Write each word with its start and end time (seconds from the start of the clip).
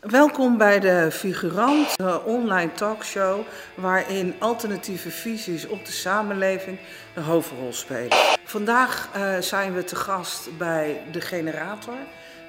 Welkom 0.00 0.56
bij 0.56 0.80
de 0.80 1.08
Figurant, 1.10 1.96
de 1.96 2.22
online 2.24 2.72
talkshow 2.72 3.40
waarin 3.74 4.34
alternatieve 4.38 5.10
visies 5.10 5.66
op 5.66 5.84
de 5.84 5.92
samenleving 5.92 6.78
een 7.14 7.22
hoofdrol 7.22 7.72
spelen. 7.72 8.16
Vandaag 8.44 9.10
uh, 9.16 9.38
zijn 9.38 9.74
we 9.74 9.84
te 9.84 9.96
gast 9.96 10.56
bij 10.58 11.00
De 11.12 11.20
Generator, 11.20 11.94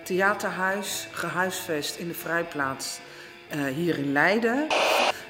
theaterhuis, 0.03 1.07
gehuisvest 1.11 1.95
in 1.95 2.07
de 2.07 2.13
Vrijplaats 2.13 2.99
uh, 3.55 3.65
hier 3.65 3.97
in 3.97 4.11
Leiden. 4.11 4.67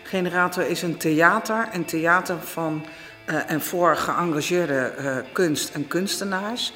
Generator 0.03 0.63
is 0.63 0.81
een 0.81 0.97
theater, 0.97 1.67
een 1.71 1.85
theater 1.85 2.37
van 2.41 2.85
uh, 3.29 3.51
en 3.51 3.61
voor 3.61 3.95
geëngageerde 3.95 5.23
kunst 5.31 5.69
en 5.73 5.87
kunstenaars. 5.87 6.73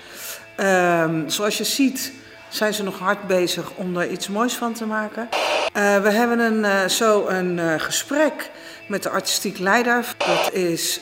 Ehm, 0.56 1.30
zoals 1.30 1.58
je 1.58 1.64
ziet 1.64 2.14
zijn 2.54 2.74
ze 2.74 2.84
nog 2.84 3.00
hard 3.00 3.28
bezig 3.28 3.72
om 3.76 3.98
er 3.98 4.10
iets 4.10 4.28
moois 4.28 4.54
van 4.54 4.74
te 4.74 4.86
maken. 4.86 5.30
Uh, 5.32 6.02
we 6.02 6.10
hebben 6.10 6.40
een, 6.40 6.60
uh, 6.60 6.86
zo 6.86 7.28
een 7.28 7.58
uh, 7.58 7.74
gesprek 7.78 8.52
met 8.88 9.04
de 9.04 9.10
artistiek 9.10 9.60
leider. 9.60 10.16
Dat 10.18 10.54
is 10.54 11.00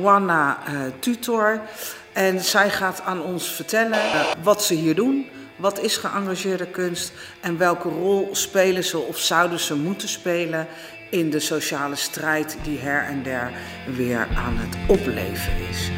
Wanna 0.00 0.58
Tutor. 0.98 1.60
En 2.12 2.40
zij 2.40 2.70
gaat 2.70 3.00
aan 3.00 3.22
ons 3.22 3.48
vertellen 3.48 3.98
wat 4.42 4.64
ze 4.64 4.74
hier 4.74 4.94
doen. 4.94 5.28
Wat 5.56 5.80
is 5.80 5.96
geëngageerde 5.96 6.66
kunst 6.66 7.12
en 7.40 7.58
welke 7.58 7.88
rol 7.88 8.28
spelen 8.32 8.84
ze 8.84 8.98
of 8.98 9.18
zouden 9.18 9.58
ze 9.58 9.76
moeten 9.76 10.08
spelen 10.08 10.66
in 11.10 11.30
de 11.30 11.40
sociale 11.40 11.96
strijd 11.96 12.56
die 12.62 12.78
her 12.78 13.04
en 13.04 13.22
der 13.22 13.52
weer 13.96 14.28
aan 14.36 14.56
het 14.56 15.00
opleven 15.00 15.52
is. 15.70 15.90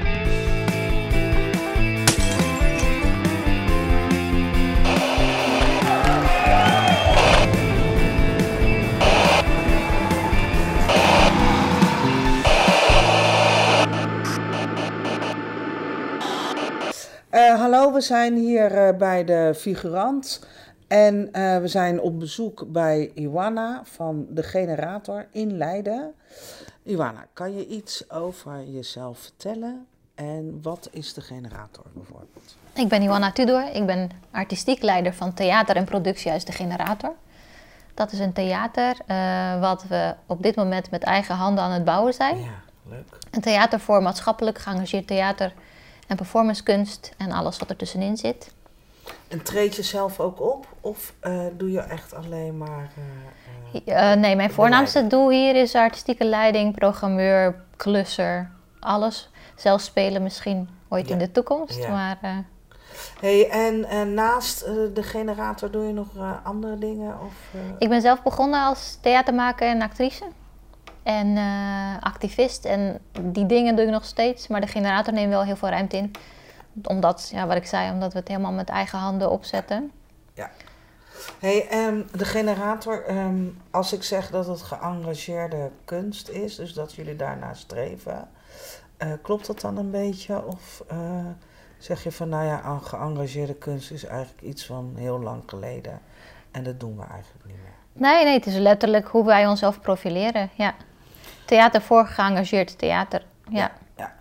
Uh, 17.36 17.60
hallo, 17.60 17.92
we 17.92 18.00
zijn 18.00 18.36
hier 18.36 18.88
uh, 18.88 18.96
bij 18.98 19.24
de 19.24 19.52
Figurant 19.56 20.46
en 20.88 21.14
uh, 21.32 21.58
we 21.58 21.68
zijn 21.68 22.00
op 22.00 22.18
bezoek 22.18 22.64
bij 22.66 23.10
Iwana 23.14 23.80
van 23.84 24.26
de 24.28 24.42
Generator 24.42 25.26
in 25.32 25.56
Leiden. 25.56 26.14
Iwana, 26.82 27.26
kan 27.32 27.56
je 27.56 27.66
iets 27.66 28.10
over 28.10 28.64
jezelf 28.64 29.18
vertellen 29.18 29.86
en 30.14 30.58
wat 30.62 30.88
is 30.92 31.14
de 31.14 31.20
Generator 31.20 31.84
bijvoorbeeld? 31.92 32.56
Ik 32.74 32.88
ben 32.88 33.02
Iwana 33.02 33.32
Tudor, 33.32 33.68
ik 33.72 33.86
ben 33.86 34.10
artistiek 34.30 34.82
leider 34.82 35.14
van 35.14 35.34
theater 35.34 35.76
en 35.76 35.84
productiehuis 35.84 36.44
De 36.44 36.52
Generator. 36.52 37.14
Dat 37.94 38.12
is 38.12 38.18
een 38.18 38.32
theater 38.32 38.96
wat 39.60 39.84
we 39.88 40.14
op 40.26 40.42
dit 40.42 40.56
moment 40.56 40.90
met 40.90 41.02
eigen 41.02 41.34
handen 41.34 41.64
aan 41.64 41.72
het 41.72 41.84
bouwen 41.84 42.14
zijn. 42.14 42.38
Ja, 42.38 42.62
leuk. 42.88 43.18
Een 43.30 43.40
theater 43.40 43.80
voor 43.80 44.02
maatschappelijk 44.02 44.58
geëngageerd 44.58 45.06
theater 45.06 45.52
en 46.06 46.16
performancekunst 46.16 47.12
en 47.16 47.32
alles 47.32 47.58
wat 47.58 47.70
er 47.70 47.76
tussenin 47.76 48.16
zit. 48.16 48.54
En 49.28 49.42
treed 49.42 49.76
je 49.76 49.82
zelf 49.82 50.20
ook 50.20 50.40
op 50.40 50.66
of 50.80 51.14
uh, 51.22 51.46
doe 51.52 51.70
je 51.70 51.80
echt 51.80 52.14
alleen 52.14 52.58
maar. 52.58 52.90
Uh, 53.74 53.80
uh, 53.86 54.12
nee, 54.12 54.36
mijn 54.36 54.50
voornaamste 54.50 55.06
doel 55.06 55.30
hier 55.30 55.56
is 55.56 55.74
artistieke 55.74 56.24
leiding, 56.24 56.74
programmeur, 56.74 57.62
klusser, 57.76 58.50
alles. 58.80 59.30
Zelf 59.54 59.80
spelen 59.80 60.22
misschien 60.22 60.68
ooit 60.88 61.06
ja. 61.08 61.12
in 61.12 61.18
de 61.18 61.32
toekomst. 61.32 61.76
Ja. 61.76 61.90
Maar, 61.90 62.44
hey, 63.20 63.48
en 63.48 64.14
naast 64.14 64.64
de 64.94 65.02
generator 65.02 65.70
doe 65.70 65.86
je 65.86 65.92
nog 65.92 66.08
andere 66.42 66.78
dingen? 66.78 67.20
Of, 67.20 67.60
Ik 67.78 67.88
ben 67.88 68.00
zelf 68.00 68.22
begonnen 68.22 68.64
als 68.64 68.98
theatermaker 69.00 69.68
en 69.68 69.82
actrice 69.82 70.24
en 71.06 71.26
uh, 71.26 71.96
activist. 72.00 72.64
En 72.64 72.98
die 73.20 73.46
dingen 73.46 73.76
doe 73.76 73.84
ik 73.84 73.90
nog 73.90 74.04
steeds. 74.04 74.48
Maar 74.48 74.60
de 74.60 74.66
generator 74.66 75.12
neemt 75.12 75.30
wel 75.32 75.44
heel 75.44 75.56
veel 75.56 75.68
ruimte 75.68 75.96
in. 75.96 76.10
Omdat, 76.82 77.28
ja, 77.32 77.46
wat 77.46 77.56
ik 77.56 77.66
zei, 77.66 77.90
omdat 77.92 78.12
we 78.12 78.18
het 78.18 78.28
helemaal 78.28 78.52
met 78.52 78.68
eigen 78.68 78.98
handen 78.98 79.30
opzetten. 79.30 79.92
Ja. 80.34 80.50
Hey, 81.38 81.86
um, 81.86 82.06
de 82.16 82.24
generator, 82.24 83.10
um, 83.10 83.62
als 83.70 83.92
ik 83.92 84.02
zeg 84.02 84.30
dat 84.30 84.46
het 84.46 84.62
geëngageerde 84.62 85.70
kunst 85.84 86.28
is, 86.28 86.56
dus 86.56 86.72
dat 86.72 86.94
jullie 86.94 87.16
daarnaar 87.16 87.56
streven, 87.56 88.28
uh, 88.98 89.12
klopt 89.22 89.46
dat 89.46 89.60
dan 89.60 89.76
een 89.76 89.90
beetje? 89.90 90.46
Of 90.46 90.84
uh, 90.92 90.98
zeg 91.78 92.02
je 92.02 92.12
van, 92.12 92.28
nou 92.28 92.44
ja, 92.44 92.78
geëngageerde 92.82 93.54
kunst 93.54 93.90
is 93.90 94.04
eigenlijk 94.04 94.42
iets 94.42 94.66
van 94.66 94.92
heel 94.96 95.20
lang 95.20 95.42
geleden 95.46 96.00
en 96.50 96.62
dat 96.62 96.80
doen 96.80 96.96
we 96.96 97.04
eigenlijk 97.04 97.44
niet 97.46 97.56
meer? 97.56 97.74
Nee, 98.10 98.24
nee, 98.24 98.34
het 98.34 98.46
is 98.46 98.56
letterlijk 98.56 99.08
hoe 99.08 99.24
wij 99.24 99.46
onszelf 99.46 99.80
profileren, 99.80 100.50
ja. 100.54 100.74
Theater 101.46 101.82
voor 101.82 102.06
geëngageerd 102.06 102.78
theater. 102.78 103.24
Ja. 103.48 103.72
ja. 103.96 104.14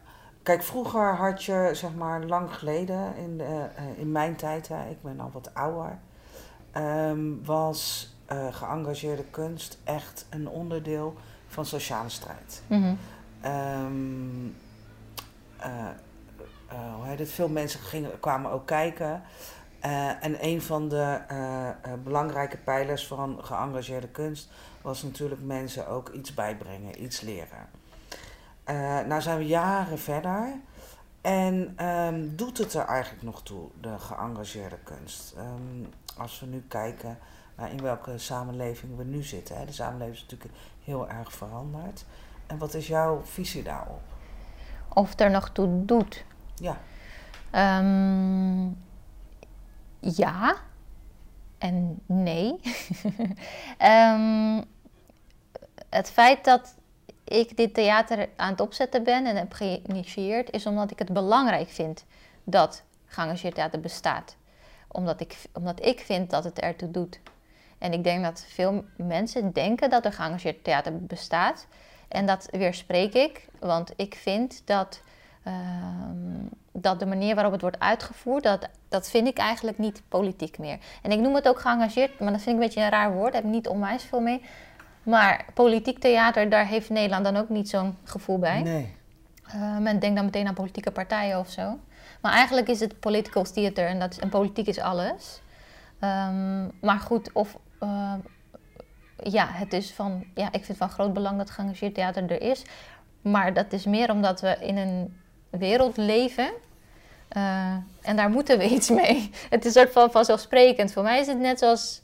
Kijk, 0.43 0.63
vroeger 0.63 1.15
had 1.15 1.43
je, 1.43 1.69
zeg 1.73 1.93
maar, 1.93 2.23
lang 2.23 2.53
geleden, 2.53 3.15
in, 3.15 3.37
de, 3.37 3.43
uh, 3.43 3.99
in 3.99 4.11
mijn 4.11 4.35
tijd, 4.35 4.67
hè, 4.67 4.89
ik 4.89 5.01
ben 5.01 5.19
al 5.19 5.29
wat 5.33 5.53
ouder, 5.53 5.97
um, 6.77 7.45
was 7.45 8.13
uh, 8.31 8.53
geëngageerde 8.53 9.23
kunst 9.23 9.79
echt 9.83 10.25
een 10.29 10.49
onderdeel 10.49 11.15
van 11.47 11.65
sociale 11.65 12.09
strijd. 12.09 12.63
Mm 12.67 12.81
-hmm. 12.81 12.97
um, 13.51 14.55
uh, 15.59 15.87
hoe 16.95 17.05
heet 17.05 17.19
het? 17.19 17.31
Veel 17.31 17.49
mensen 17.49 17.79
gingen, 17.79 18.19
kwamen 18.19 18.51
ook 18.51 18.65
kijken. 18.65 19.23
En 20.19 20.45
een 20.45 20.61
van 20.61 20.89
de 20.89 21.19
belangrijke 22.03 22.57
pijlers 22.57 23.07
van 23.07 23.37
geëngageerde 23.41 24.07
kunst 24.07 24.49
was 24.85 25.03
natuurlijk 25.03 25.41
mensen 25.41 25.87
ook 25.87 26.09
iets 26.09 26.33
bijbrengen, 26.33 27.03
iets 27.03 27.21
leren. 27.21 27.69
nou 29.07 29.21
zijn 29.21 29.37
we 29.37 29.45
jaren 29.45 29.99
verder 29.99 30.59
en 31.21 31.85
um, 31.85 32.35
doet 32.35 32.57
het 32.57 32.73
er 32.73 32.85
eigenlijk 32.85 33.23
nog 33.23 33.43
toe, 33.43 33.69
de 33.81 33.99
geëngageerde 33.99 34.77
kunst? 34.83 35.33
Um, 35.37 35.87
als 36.17 36.39
we 36.39 36.45
nu 36.45 36.63
kijken 36.67 37.17
naar 37.55 37.71
in 37.71 37.81
welke 37.81 38.17
samenleving 38.17 38.97
we 38.97 39.03
nu 39.03 39.23
zitten. 39.23 39.57
Hè. 39.57 39.65
De 39.65 39.71
samenleving 39.71 40.15
is 40.15 40.21
natuurlijk 40.21 40.53
heel 40.83 41.09
erg 41.09 41.33
veranderd. 41.33 42.05
En 42.47 42.57
wat 42.57 42.73
is 42.73 42.87
jouw 42.87 43.21
visie 43.23 43.63
daarop? 43.63 44.01
Of 44.93 45.09
het 45.09 45.21
er 45.21 45.31
nog 45.31 45.49
toe 45.49 45.85
doet? 45.85 46.25
Ja. 46.55 46.77
Um, 47.79 48.77
ja 49.99 50.55
en 51.57 52.01
nee. 52.05 52.59
het 55.95 56.11
feit 56.11 56.43
dat 56.43 56.75
ik 57.23 57.57
dit 57.57 57.73
theater 57.73 58.29
aan 58.35 58.51
het 58.51 58.61
opzetten 58.61 59.03
ben 59.03 59.25
en 59.25 59.35
heb 59.35 59.53
geïnitieerd, 59.53 60.51
is 60.51 60.65
omdat 60.65 60.91
ik 60.91 60.99
het 60.99 61.13
belangrijk 61.13 61.69
vind 61.69 62.05
dat 62.43 62.83
geëngageerd 63.05 63.55
theater 63.55 63.79
bestaat. 63.79 64.35
Omdat 64.87 65.21
ik, 65.21 65.37
omdat 65.53 65.85
ik 65.85 65.99
vind 65.99 66.29
dat 66.29 66.43
het 66.43 66.59
ertoe 66.59 66.91
doet. 66.91 67.19
En 67.77 67.93
ik 67.93 68.03
denk 68.03 68.23
dat 68.23 68.45
veel 68.47 68.85
mensen 68.95 69.51
denken 69.51 69.89
dat 69.89 70.05
er 70.05 70.13
geëngageerd 70.13 70.63
theater 70.63 71.05
bestaat. 71.05 71.67
En 72.07 72.25
dat 72.25 72.47
weerspreek 72.51 73.13
ik, 73.13 73.47
want 73.59 73.93
ik 73.95 74.15
vind 74.15 74.61
dat 74.65 75.01
Um, 75.47 76.49
dat 76.71 76.99
de 76.99 77.05
manier 77.05 77.35
waarop 77.35 77.51
het 77.53 77.61
wordt 77.61 77.79
uitgevoerd, 77.79 78.43
dat, 78.43 78.69
dat 78.89 79.09
vind 79.09 79.27
ik 79.27 79.37
eigenlijk 79.37 79.77
niet 79.77 80.01
politiek 80.07 80.57
meer. 80.57 80.77
En 81.01 81.11
ik 81.11 81.19
noem 81.19 81.35
het 81.35 81.47
ook 81.47 81.59
geëngageerd, 81.59 82.19
maar 82.19 82.31
dat 82.31 82.41
vind 82.41 82.55
ik 82.55 82.61
een 82.61 82.67
beetje 82.67 82.81
een 82.81 82.89
raar 82.89 83.13
woord, 83.13 83.33
daar 83.33 83.41
heb 83.41 83.51
ik 83.51 83.55
niet 83.55 83.67
onwijs 83.67 84.03
veel 84.03 84.19
mee. 84.19 84.41
Maar 85.05 85.45
politiek 85.53 85.99
theater, 85.99 86.49
daar 86.49 86.67
heeft 86.67 86.89
Nederland 86.89 87.23
dan 87.23 87.37
ook 87.37 87.49
niet 87.49 87.69
zo'n 87.69 87.97
gevoel 88.03 88.39
bij. 88.39 88.61
Nee. 88.61 88.93
Uh, 89.55 89.77
men 89.77 89.99
denkt 89.99 90.15
dan 90.15 90.25
meteen 90.25 90.47
aan 90.47 90.53
politieke 90.53 90.91
partijen 90.91 91.39
of 91.39 91.49
zo. 91.49 91.79
Maar 92.21 92.31
eigenlijk 92.31 92.67
is 92.67 92.79
het 92.79 92.99
political 92.99 93.43
theater 93.43 93.87
en, 93.87 93.99
dat 93.99 94.11
is, 94.11 94.19
en 94.19 94.29
politiek 94.29 94.67
is 94.67 94.79
alles. 94.79 95.41
Um, 96.01 96.71
maar 96.81 96.99
goed, 96.99 97.31
of... 97.33 97.57
Uh, 97.83 98.13
ja, 99.23 99.47
het 99.51 99.73
is 99.73 99.93
van... 99.93 100.25
Ja, 100.33 100.51
ik 100.51 100.65
vind 100.65 100.77
van 100.77 100.89
groot 100.89 101.13
belang 101.13 101.37
dat 101.37 101.49
geëngageerd 101.49 101.93
theater 101.93 102.31
er 102.31 102.41
is. 102.41 102.63
Maar 103.21 103.53
dat 103.53 103.73
is 103.73 103.85
meer 103.85 104.11
omdat 104.11 104.41
we 104.41 104.57
in 104.59 104.77
een 104.77 105.17
wereld 105.49 105.97
leven. 105.97 106.51
Uh, 107.37 107.75
en 108.01 108.15
daar 108.15 108.29
moeten 108.29 108.57
we 108.57 108.69
iets 108.69 108.89
mee. 108.89 109.29
Het 109.49 109.65
is 109.65 109.75
een 109.75 109.81
soort 109.81 109.93
van 109.93 110.11
vanzelfsprekend. 110.11 110.93
Voor 110.93 111.03
mij 111.03 111.19
is 111.19 111.27
het 111.27 111.39
net 111.39 111.59
zoals 111.59 112.01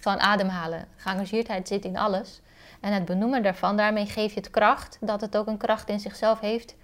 gewoon 0.00 0.20
ademhalen. 0.20 0.86
Geëngageerdheid 0.96 1.68
zit 1.68 1.84
in 1.84 1.96
alles. 1.96 2.40
En 2.80 2.92
het 2.92 3.04
benoemen 3.04 3.42
daarvan, 3.42 3.76
daarmee 3.76 4.06
geef 4.06 4.32
je 4.32 4.40
het 4.40 4.50
kracht 4.50 4.98
dat 5.00 5.20
het 5.20 5.36
ook 5.36 5.46
een 5.46 5.56
kracht 5.56 5.88
in 5.88 6.00
zichzelf 6.00 6.40
heeft 6.40 6.74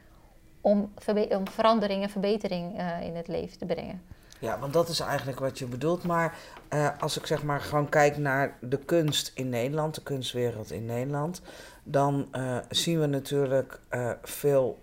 om, 0.60 0.92
om 1.28 1.48
verandering 1.48 2.02
en 2.02 2.10
verbetering 2.10 2.80
uh, 2.80 3.02
in 3.02 3.16
het 3.16 3.28
leven 3.28 3.58
te 3.58 3.64
brengen. 3.64 4.02
Ja, 4.38 4.58
want 4.58 4.72
dat 4.72 4.88
is 4.88 5.00
eigenlijk 5.00 5.38
wat 5.38 5.58
je 5.58 5.66
bedoelt. 5.66 6.04
Maar 6.04 6.34
uh, 6.70 6.88
als 6.98 7.18
ik 7.18 7.26
zeg 7.26 7.42
maar 7.42 7.60
gewoon 7.60 7.88
kijk 7.88 8.16
naar 8.16 8.56
de 8.60 8.78
kunst 8.78 9.32
in 9.34 9.48
Nederland, 9.48 9.94
de 9.94 10.02
kunstwereld 10.02 10.70
in 10.70 10.84
Nederland, 10.84 11.42
dan 11.82 12.28
uh, 12.32 12.56
zien 12.68 13.00
we 13.00 13.06
natuurlijk 13.06 13.80
veel 14.22 14.78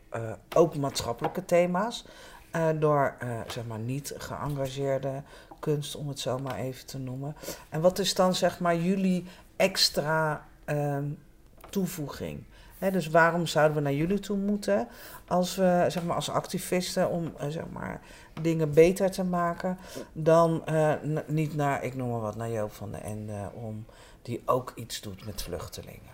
ook 0.56 0.76
maatschappelijke 0.76 1.46
thema's 1.46 2.06
door 2.76 3.16
zeg 3.48 3.66
maar 3.66 3.80
niet 3.80 4.14
geëngageerde 4.18 5.22
kunst, 5.64 5.96
om 5.96 6.08
het 6.08 6.20
zo 6.20 6.40
maar 6.40 6.56
even 6.56 6.86
te 6.86 6.98
noemen. 6.98 7.36
En 7.70 7.82
wat 7.82 8.00
is 8.00 8.14
dan 8.14 8.36
zeg 8.36 8.60
maar 8.60 8.76
jullie 8.76 9.26
extra 9.56 10.46
ehm, 10.66 11.06
toevoeging? 11.70 12.44
Dus 12.92 13.08
waarom 13.08 13.46
zouden 13.46 13.78
we 13.78 13.84
naar 13.84 13.94
jullie 13.94 14.20
toe 14.20 14.38
moeten 14.38 14.88
als, 15.28 15.56
we, 15.56 15.86
zeg 15.88 16.04
maar, 16.04 16.16
als 16.16 16.30
activisten 16.30 17.10
om 17.10 17.34
eh, 17.38 17.48
zeg 17.48 17.64
maar, 17.72 18.02
dingen 18.42 18.74
beter 18.74 19.12
te 19.12 19.24
maken 19.24 19.78
dan 20.14 20.66
eh, 20.66 20.94
niet 21.28 21.56
naar, 21.56 21.84
ik 21.84 21.96
noem 21.96 22.10
maar 22.10 22.20
wat, 22.20 22.36
naar 22.36 22.50
Joop 22.50 22.74
van 22.74 22.92
den 22.92 23.04
Ende, 23.04 23.50
om 23.54 23.86
die 24.22 24.42
ook 24.46 24.72
iets 24.76 25.02
doet 25.02 25.26
met 25.26 25.42
vluchtelingen? 25.42 26.14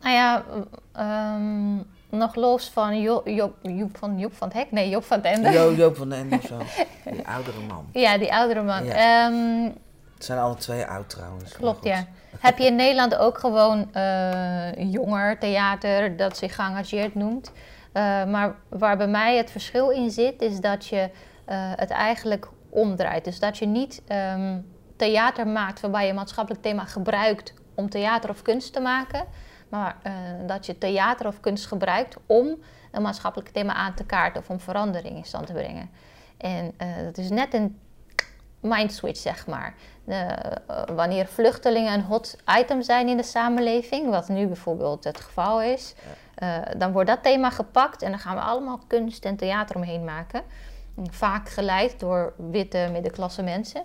Nou 0.00 0.14
ja, 0.14 0.44
ehm, 0.92 1.76
nog 2.16 2.34
los 2.34 2.70
van 2.70 3.00
Job, 3.00 3.28
Job, 3.28 3.54
van, 3.98 4.18
Joep 4.18 4.34
van 4.36 4.48
het 4.48 4.56
Hek, 4.56 4.70
nee, 4.70 4.88
Job 4.88 5.04
van 5.04 5.16
het 5.16 5.26
Ende. 5.26 5.50
Jo, 5.50 5.94
van 5.94 6.08
den 6.08 6.18
Ende 6.18 6.36
of 6.36 6.42
zo, 6.46 6.58
die 7.12 7.28
oudere 7.28 7.60
man. 7.68 7.86
Ja, 7.92 8.18
die 8.18 8.34
oudere 8.34 8.62
man. 8.62 8.84
Ja. 8.84 9.26
Ehm, 9.26 9.62
Het 10.14 10.24
zijn 10.24 10.38
alle 10.38 10.54
twee 10.54 10.86
oud 10.86 11.10
trouwens. 11.10 11.52
Klopt, 11.52 11.84
ja. 11.84 12.04
Heb 12.38 12.58
je 12.58 12.66
in 12.66 12.76
Nederland 12.76 13.16
ook 13.16 13.38
gewoon 13.38 13.94
eh 13.94 14.92
jonger 14.92 15.38
theater 15.38 16.16
dat 16.16 16.36
zich 16.36 16.54
geëngageerd 16.54 17.14
noemt. 17.14 17.52
Eh, 17.92 18.24
maar 18.24 18.54
waar 18.68 18.96
bij 18.96 19.06
mij 19.08 19.36
het 19.36 19.50
verschil 19.50 19.90
in 19.90 20.10
zit, 20.10 20.42
is 20.42 20.60
dat 20.60 20.86
je 20.86 21.10
eh, 21.44 21.56
het 21.76 21.90
eigenlijk 21.90 22.48
omdraait. 22.70 23.24
Dus 23.24 23.38
dat 23.38 23.58
je 23.58 23.66
niet 23.66 24.02
ehm, 24.06 24.58
theater 24.96 25.46
maakt 25.46 25.80
waarbij 25.80 26.06
je 26.06 26.12
maatschappelijk 26.12 26.62
thema 26.62 26.84
gebruikt 26.84 27.54
om 27.74 27.90
theater 27.90 28.30
of 28.30 28.42
kunst 28.42 28.72
te 28.72 28.80
maken. 28.80 29.24
Maar 29.74 29.96
eh, 30.02 30.12
dat 30.46 30.66
je 30.66 30.78
theater 30.78 31.26
of 31.26 31.40
kunst 31.40 31.66
gebruikt 31.66 32.16
om 32.26 32.58
een 32.90 33.02
maatschappelijk 33.02 33.50
thema 33.50 33.72
aan 33.72 33.94
te 33.94 34.04
kaarten 34.04 34.40
of 34.42 34.50
om 34.50 34.60
verandering 34.60 35.16
in 35.16 35.24
stand 35.24 35.46
te 35.46 35.52
brengen. 35.52 35.90
En 36.36 36.72
eh, 36.76 36.88
dat 37.04 37.18
is 37.18 37.30
net 37.30 37.54
een 37.54 37.78
mindswitch, 38.60 39.20
zeg 39.20 39.46
maar. 39.46 39.74
Eh, 40.04 40.28
wanneer 40.94 41.26
vluchtelingen 41.26 41.92
een 41.92 42.02
hot 42.02 42.36
item 42.58 42.82
zijn 42.82 43.08
in 43.08 43.16
de 43.16 43.22
samenleving, 43.22 44.10
wat 44.10 44.28
nu 44.28 44.46
bijvoorbeeld 44.46 45.04
het 45.04 45.20
geval 45.20 45.62
is, 45.62 45.94
dan 46.76 46.92
wordt 46.92 47.08
dat 47.08 47.22
thema 47.22 47.50
gepakt 47.50 48.02
en 48.02 48.10
dan 48.10 48.20
gaan 48.20 48.34
we 48.34 48.42
allemaal 48.42 48.80
kunst 48.86 49.24
en 49.24 49.36
theater 49.36 49.76
omheen 49.76 50.04
maken. 50.04 50.42
Vaak 51.10 51.48
geleid 51.48 52.00
door 52.00 52.32
witte 52.50 52.88
middenklasse 52.92 53.42
mensen. 53.42 53.82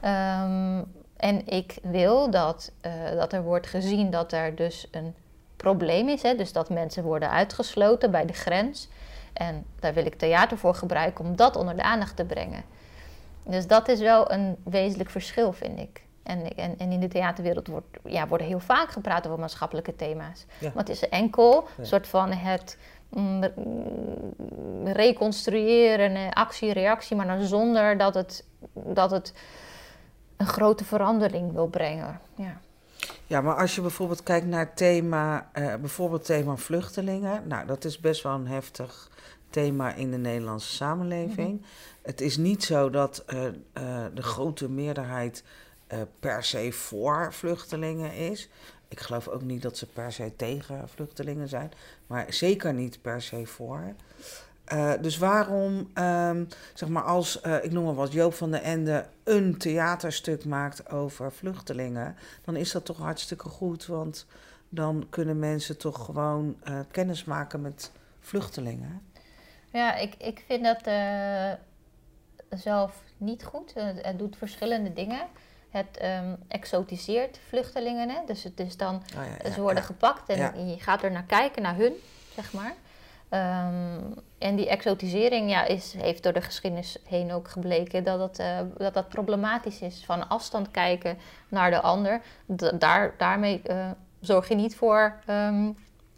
Ehm, 0.00 0.82
en 1.16 1.46
ik 1.46 1.78
wil 1.82 2.30
dat, 2.30 2.72
dat 3.14 3.32
er 3.32 3.42
wordt 3.42 3.66
gezien 3.66 4.10
dat 4.10 4.32
er 4.32 4.54
dus 4.54 4.88
een 4.90 5.14
probleem 5.62 6.08
is. 6.08 6.22
Hè? 6.22 6.34
Dus 6.34 6.52
dat 6.52 6.70
mensen 6.70 7.02
worden 7.02 7.30
uitgesloten 7.30 8.10
bij 8.10 8.26
de 8.26 8.32
grens. 8.32 8.88
En 9.32 9.64
daar 9.80 9.94
wil 9.94 10.04
ik 10.06 10.14
theater 10.14 10.58
voor 10.58 10.74
gebruiken 10.74 11.24
om 11.24 11.36
dat 11.36 11.56
onder 11.56 11.76
de 11.76 11.82
aandacht 11.82 12.16
te 12.16 12.24
brengen. 12.24 12.62
Dus 13.42 13.66
dat 13.66 13.88
is 13.88 14.00
wel 14.00 14.32
een 14.32 14.56
wezenlijk 14.64 15.10
verschil, 15.10 15.52
vind 15.52 15.78
ik. 15.78 16.02
En, 16.22 16.56
en, 16.56 16.78
en 16.78 16.92
in 16.92 17.00
de 17.00 17.08
theaterwereld 17.08 17.66
wordt, 17.66 17.86
ja, 18.04 18.28
wordt 18.28 18.44
heel 18.44 18.60
vaak 18.60 18.90
gepraat 18.90 19.26
over 19.26 19.38
maatschappelijke 19.38 19.96
thema's. 19.96 20.46
Ja. 20.58 20.68
Maar 20.74 20.84
het 20.84 20.88
is 20.88 21.08
enkel 21.08 21.52
Ja. 21.54 21.68
een 21.78 21.86
soort 21.86 22.08
van 22.08 22.32
het 22.32 22.78
mm, 23.08 23.38
mm, 23.56 24.86
reconstrueren, 24.86 26.14
eh, 26.14 26.28
actie-reactie, 26.30 27.16
maar 27.16 27.26
dan 27.26 27.42
zonder 27.42 27.96
dat 27.98 28.14
het, 28.14 28.44
dat 28.72 29.10
het 29.10 29.34
een 30.36 30.46
grote 30.46 30.84
verandering 30.84 31.52
wil 31.52 31.66
brengen. 31.66 32.20
Ja. 32.34 32.60
Ja, 33.26 33.40
maar 33.40 33.54
als 33.54 33.74
je 33.74 33.80
bijvoorbeeld 33.80 34.22
kijkt 34.22 34.46
naar 34.46 34.66
het 34.66 34.76
thema, 34.76 35.50
eh, 35.52 35.74
bijvoorbeeld 35.74 36.24
thema 36.24 36.56
vluchtelingen. 36.56 37.48
Nou, 37.48 37.66
dat 37.66 37.84
is 37.84 38.00
best 38.00 38.22
wel 38.22 38.34
een 38.34 38.46
heftig 38.46 39.10
thema 39.50 39.94
in 39.94 40.10
de 40.10 40.16
Nederlandse 40.16 40.74
samenleving. 40.74 41.62
Het 42.02 42.20
is 42.20 42.36
niet 42.36 42.64
zo 42.64 42.90
dat 42.90 43.22
eh, 43.26 43.46
eh, 43.46 43.52
de 44.14 44.22
grote 44.22 44.68
meerderheid 44.68 45.44
per 46.20 46.44
se 46.44 46.72
voor 46.72 47.32
vluchtelingen 47.32 48.14
is. 48.14 48.48
Ik 48.88 49.00
geloof 49.00 49.28
ook 49.28 49.42
niet 49.42 49.62
dat 49.62 49.76
ze 49.76 49.86
per 49.86 50.12
se 50.12 50.32
tegen 50.36 50.88
vluchtelingen 50.88 51.48
zijn, 51.48 51.72
maar 52.06 52.26
zeker 52.28 52.74
niet 52.74 53.02
per 53.02 53.22
se 53.22 53.46
voor. 53.46 53.94
Eh, 54.70 54.92
dus 55.00 55.18
waarom, 55.18 55.90
ehm, 55.94 56.44
zeg 56.74 56.88
maar, 56.88 57.02
als, 57.02 57.40
eh, 57.40 57.64
ik 57.64 57.72
noem 57.72 57.84
maar 57.84 57.94
wat, 57.94 58.12
Joop 58.12 58.34
van 58.34 58.50
den 58.50 58.62
Ende 58.62 59.06
een 59.24 59.58
theaterstuk 59.58 60.44
maakt 60.44 60.90
over 60.90 61.32
vluchtelingen, 61.32 62.16
dan 62.44 62.56
is 62.56 62.72
dat 62.72 62.84
toch 62.84 62.98
hartstikke 62.98 63.48
goed, 63.48 63.86
want 63.86 64.26
dan 64.68 65.06
kunnen 65.08 65.38
mensen 65.38 65.78
toch 65.78 66.04
gewoon 66.04 66.56
eh, 66.62 66.78
kennis 66.90 67.24
maken 67.24 67.60
met 67.60 67.90
vluchtelingen. 68.20 69.02
Ja, 69.72 69.94
ik, 69.94 70.14
ik 70.18 70.44
vind 70.46 70.64
dat 70.64 70.80
zelf 72.60 73.02
niet 73.16 73.44
goed. 73.44 73.74
Het, 73.74 74.18
doet 74.18 74.36
verschillende 74.36 74.92
dingen. 74.92 75.26
Het 75.70 75.96
ehm, 75.96 76.34
exotiseert 76.48 77.40
vluchtelingen. 77.48 78.08
Hè? 78.08 78.18
Dus 78.26 78.42
het 78.42 78.60
is 78.60 78.76
dan, 78.76 78.94
Oh 78.94 79.24
ja, 79.24 79.44
ja, 79.44 79.52
ze 79.52 79.60
worden 79.60 79.82
ja. 79.82 79.88
gepakt 79.88 80.28
en 80.28 80.68
je 80.68 80.80
gaat 80.80 81.02
er 81.02 81.10
naar 81.10 81.24
kijken, 81.26 81.62
naar 81.62 81.76
hun, 81.76 81.92
zeg 82.34 82.52
maar. 82.52 82.74
Ehm, 83.28 84.00
en 84.40 84.56
die 84.56 84.68
exotisering 84.68 85.50
ja, 85.50 85.64
is, 85.64 85.94
heeft 85.96 86.22
door 86.22 86.32
de 86.32 86.40
geschiedenis 86.40 86.96
heen 87.04 87.32
ook 87.32 87.48
gebleken 87.48 88.04
dat 88.04 88.20
het, 88.20 88.38
eh, 88.38 88.58
dat, 88.76 88.94
dat 88.94 89.08
problematisch 89.08 89.80
is. 89.80 90.04
Van 90.04 90.28
afstand 90.28 90.70
kijken 90.70 91.18
naar 91.48 91.70
de 91.70 91.80
ander. 91.80 92.20
Daar, 92.78 93.14
daarmee 93.18 93.62
eh, 93.62 93.90
zorg 94.20 94.48
je 94.48 94.54
niet 94.54 94.76
voor 94.76 95.14
ehm, 95.26 95.70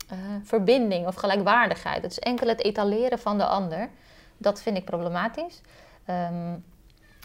eh, 0.08 0.18
verbinding 0.42 1.06
of 1.06 1.14
gelijkwaardigheid. 1.14 2.02
Het 2.02 2.10
is 2.10 2.18
enkel 2.18 2.48
het 2.48 2.64
etaleren 2.64 3.18
van 3.18 3.38
de 3.38 3.46
ander. 3.46 3.88
Dat 4.36 4.62
vind 4.62 4.76
ik 4.76 4.84
problematisch. 4.84 5.60
Ehm, 6.04 6.56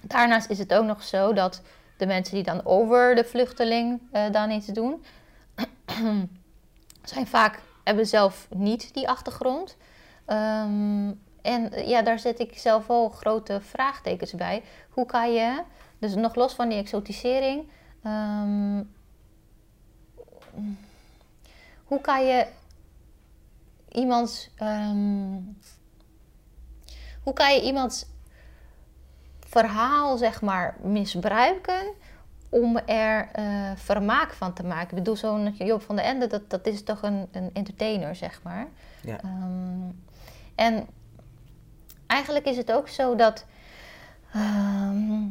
daarnaast 0.03 0.49
is 0.49 0.59
het 0.59 0.73
ook 0.73 0.85
nog 0.85 1.03
zo 1.03 1.33
dat 1.33 1.61
de 1.97 2.05
mensen 2.05 2.35
die 2.35 2.44
dan 2.44 2.65
over 2.65 3.15
de 3.15 3.23
vluchteling 3.23 4.01
dan 4.31 4.51
iets 4.51 4.67
doen, 4.67 5.03
zijn 7.03 7.27
vaak, 7.27 7.59
hebben 7.83 8.05
zelf 8.05 8.47
niet 8.49 8.94
die 8.94 9.09
achtergrond. 9.09 9.77
Ehm, 10.27 11.12
en 11.41 11.71
eh, 11.71 11.88
ja, 11.88 12.01
daar 12.01 12.19
zet 12.19 12.39
ik 12.39 12.57
zelf 12.57 12.88
wel 12.88 13.09
grote 13.09 13.62
vraagtekens 13.62 14.33
bij. 14.33 14.63
Hoe 14.89 15.06
kan 15.06 15.33
je, 15.33 15.63
dus 16.00 16.15
nog 16.15 16.35
los 16.35 16.53
van 16.53 16.69
die 16.69 16.77
exotisering, 16.77 17.69
ehm, 18.03 18.83
hoe 21.83 22.01
kan 22.01 22.25
je 22.25 22.47
iemands, 23.91 24.50
ehm, 24.56 25.39
hoe 27.23 27.33
kan 27.33 27.53
je 27.53 27.62
iemands 27.62 28.06
verhaal, 29.39 30.18
zeg 30.18 30.41
maar, 30.41 30.75
misbruiken 30.81 31.94
om 32.50 32.77
er 32.77 33.30
eh, 33.31 33.71
vermaak 33.75 34.33
van 34.33 34.53
te 34.53 34.63
maken. 34.63 34.89
Ik 34.89 35.03
bedoel, 35.03 35.15
zo'n 35.15 35.56
Job 35.57 35.81
van 35.81 35.95
der 35.95 36.06
Ende, 36.06 36.28
dat, 36.28 36.49
dat 36.49 36.66
is 36.66 36.83
toch 36.83 37.02
een, 37.02 37.28
een 37.31 37.49
entertainer, 37.54 38.16
zeg 38.16 38.44
maar. 38.44 38.68
Ja. 39.02 39.19
En 40.57 40.87
eigenlijk 42.07 42.45
is 42.45 42.57
het 42.57 42.71
ook 42.71 42.87
zo 42.87 43.16
dat 43.16 43.45
ehm, 44.33 45.21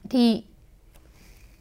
die 0.00 0.46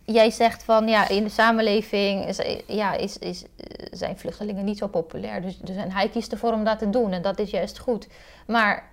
jij 0.05 0.31
zegt 0.31 0.63
van 0.63 0.87
ja, 0.87 1.07
in 1.07 1.23
de 1.23 1.29
samenleving 1.29 2.27
is, 2.27 2.39
ja, 2.67 2.93
is, 2.93 3.17
is, 3.17 3.43
zijn 3.91 4.17
vluchtelingen 4.17 4.65
niet 4.65 4.77
zo 4.77 4.87
populair. 4.87 5.41
Dus, 5.41 5.57
dus, 5.57 5.75
en 5.75 5.91
hij 5.91 6.09
kiest 6.09 6.31
ervoor 6.31 6.53
om 6.53 6.63
dat 6.63 6.79
te 6.79 6.89
doen 6.89 7.11
en 7.11 7.21
dat 7.21 7.39
is 7.39 7.49
juist 7.49 7.79
goed. 7.79 8.07
Maar 8.47 8.91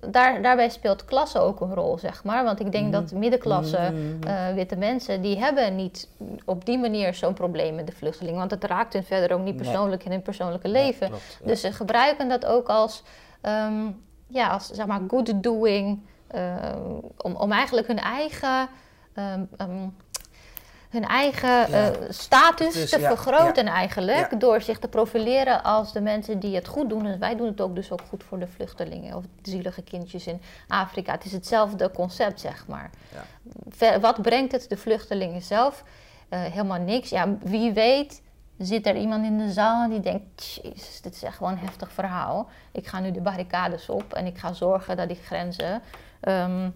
daar, 0.00 0.42
daarbij 0.42 0.68
speelt 0.68 1.04
klasse 1.04 1.38
ook 1.38 1.60
een 1.60 1.74
rol, 1.74 1.98
zeg 1.98 2.24
maar. 2.24 2.44
Want 2.44 2.60
ik 2.60 2.72
denk 2.72 2.92
dat 2.92 3.12
middenklasse, 3.12 3.78
Mhm. 3.92 4.28
eh, 4.28 4.54
witte 4.54 4.76
mensen, 4.76 5.22
die 5.22 5.38
hebben 5.38 5.76
niet 5.76 6.08
op 6.44 6.64
die 6.64 6.78
manier 6.78 7.14
zo'n 7.14 7.34
probleem 7.34 7.74
met 7.74 7.86
de 7.86 7.92
vluchtelingen. 7.92 8.38
Want 8.38 8.50
het 8.50 8.64
raakt 8.64 8.92
hun 8.92 9.04
verder 9.04 9.32
ook 9.36 9.44
niet 9.44 9.54
Nee. 9.56 9.64
persoonlijk 9.64 10.04
in 10.04 10.10
hun 10.10 10.22
persoonlijke 10.22 10.68
Ja, 10.68 10.72
leven. 10.74 11.08
klopt, 11.08 11.36
ja. 11.40 11.46
Dus 11.46 11.60
ze 11.60 11.72
gebruiken 11.72 12.28
dat 12.28 12.46
ook 12.46 12.68
als, 12.68 13.02
ehm, 13.40 13.86
ja, 14.26 14.48
als 14.48 14.66
zeg 14.66 14.86
maar 14.86 15.00
good 15.08 15.42
doing. 15.42 16.00
ehm, 16.26 16.80
om, 17.16 17.34
om 17.36 17.52
eigenlijk 17.52 17.86
hun 17.86 17.98
eigen, 17.98 18.68
ehm, 19.14 19.44
ehm, 19.56 19.88
hun 20.90 21.04
eigen 21.04 21.48
Ja. 21.48 21.66
eh, 21.66 21.90
status 22.08 22.74
Dus, 22.74 22.90
te 22.90 23.00
ja, 23.00 23.08
vergroten 23.08 23.66
eigenlijk. 23.66 24.40
Door 24.40 24.60
zich 24.60 24.78
te 24.78 24.88
profileren 24.88 25.62
als 25.62 25.92
de 25.92 26.00
mensen 26.00 26.38
die 26.38 26.54
het 26.54 26.66
goed 26.68 26.88
doen. 26.88 27.06
En 27.06 27.18
wij 27.18 27.36
doen 27.36 27.46
het 27.46 27.60
ook 27.60 27.74
dus 27.74 27.92
ook 27.92 28.00
goed 28.08 28.24
voor 28.24 28.38
de 28.38 28.46
vluchtelingen. 28.46 29.16
Of 29.16 29.22
de 29.42 29.50
zielige 29.50 29.82
kindjes 29.82 30.26
in 30.26 30.40
Afrika. 30.68 31.12
Het 31.12 31.24
is 31.24 31.32
hetzelfde 31.32 31.90
concept, 31.90 32.40
zeg 32.40 32.66
maar. 32.66 32.90
Wat 34.00 34.22
brengt 34.22 34.52
het 34.52 34.68
de 34.68 34.76
vluchtelingen 34.76 35.42
zelf? 35.42 35.82
Eh, 36.28 36.42
helemaal 36.42 36.80
niks. 36.80 37.08
Ja, 37.10 37.28
wie 37.42 37.72
weet 37.72 38.22
zit 38.58 38.86
er 38.86 38.96
iemand 38.96 39.24
in 39.24 39.38
de 39.38 39.52
zaal 39.52 39.88
die 39.88 40.00
denkt... 40.00 40.60
Jezus, 40.62 41.00
dit 41.00 41.14
is 41.14 41.22
echt 41.22 41.36
gewoon 41.36 41.52
een 41.52 41.58
heftig 41.58 41.92
verhaal. 41.92 42.48
Ik 42.72 42.86
ga 42.86 43.00
nu 43.00 43.10
de 43.10 43.20
barricades 43.20 43.88
op 43.88 44.12
en 44.12 44.26
ik 44.26 44.38
ga 44.38 44.52
zorgen 44.52 44.96
dat 44.96 45.08
die 45.08 45.20
grenzen... 45.24 45.82
ehm, 46.20 46.68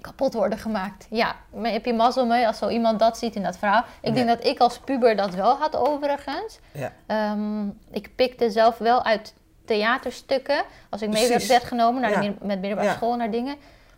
kapot 0.00 0.34
worden 0.34 0.58
gemaakt. 0.58 1.06
Ja, 1.10 1.36
maar 1.54 1.70
heb 1.70 1.84
je 1.84 1.92
mazzel 1.94 2.26
mee 2.26 2.46
als 2.46 2.58
zo 2.58 2.68
iemand 2.68 2.98
dat 2.98 3.18
ziet 3.18 3.34
in 3.36 3.42
dat 3.42 3.56
verhaal? 3.58 3.84
Ik 4.00 4.14
denk 4.14 4.28
dat 4.28 4.44
ik 4.44 4.58
als 4.58 4.78
puber 4.78 5.16
dat 5.16 5.34
wel 5.34 5.56
had 5.56 5.76
overigens. 5.76 6.58
Ja. 6.72 6.92
Ehm, 7.06 7.66
ik 7.90 8.10
pikte 8.16 8.50
zelf 8.50 8.78
wel 8.78 9.02
uit 9.04 9.34
theaterstukken. 9.64 10.62
Als 10.88 11.02
ik 11.02 11.08
mee 11.10 11.28
werd, 11.28 11.64
genomen 11.64 12.00
naar 12.00 12.10
Ja. 12.10 12.20
de, 12.20 12.26
midden- 12.28 12.46
met 12.46 12.58
middelbare 12.60 12.88
Ja. 12.88 12.94
school 12.94 13.16
naar 13.16 13.30
dingen. 13.30 13.56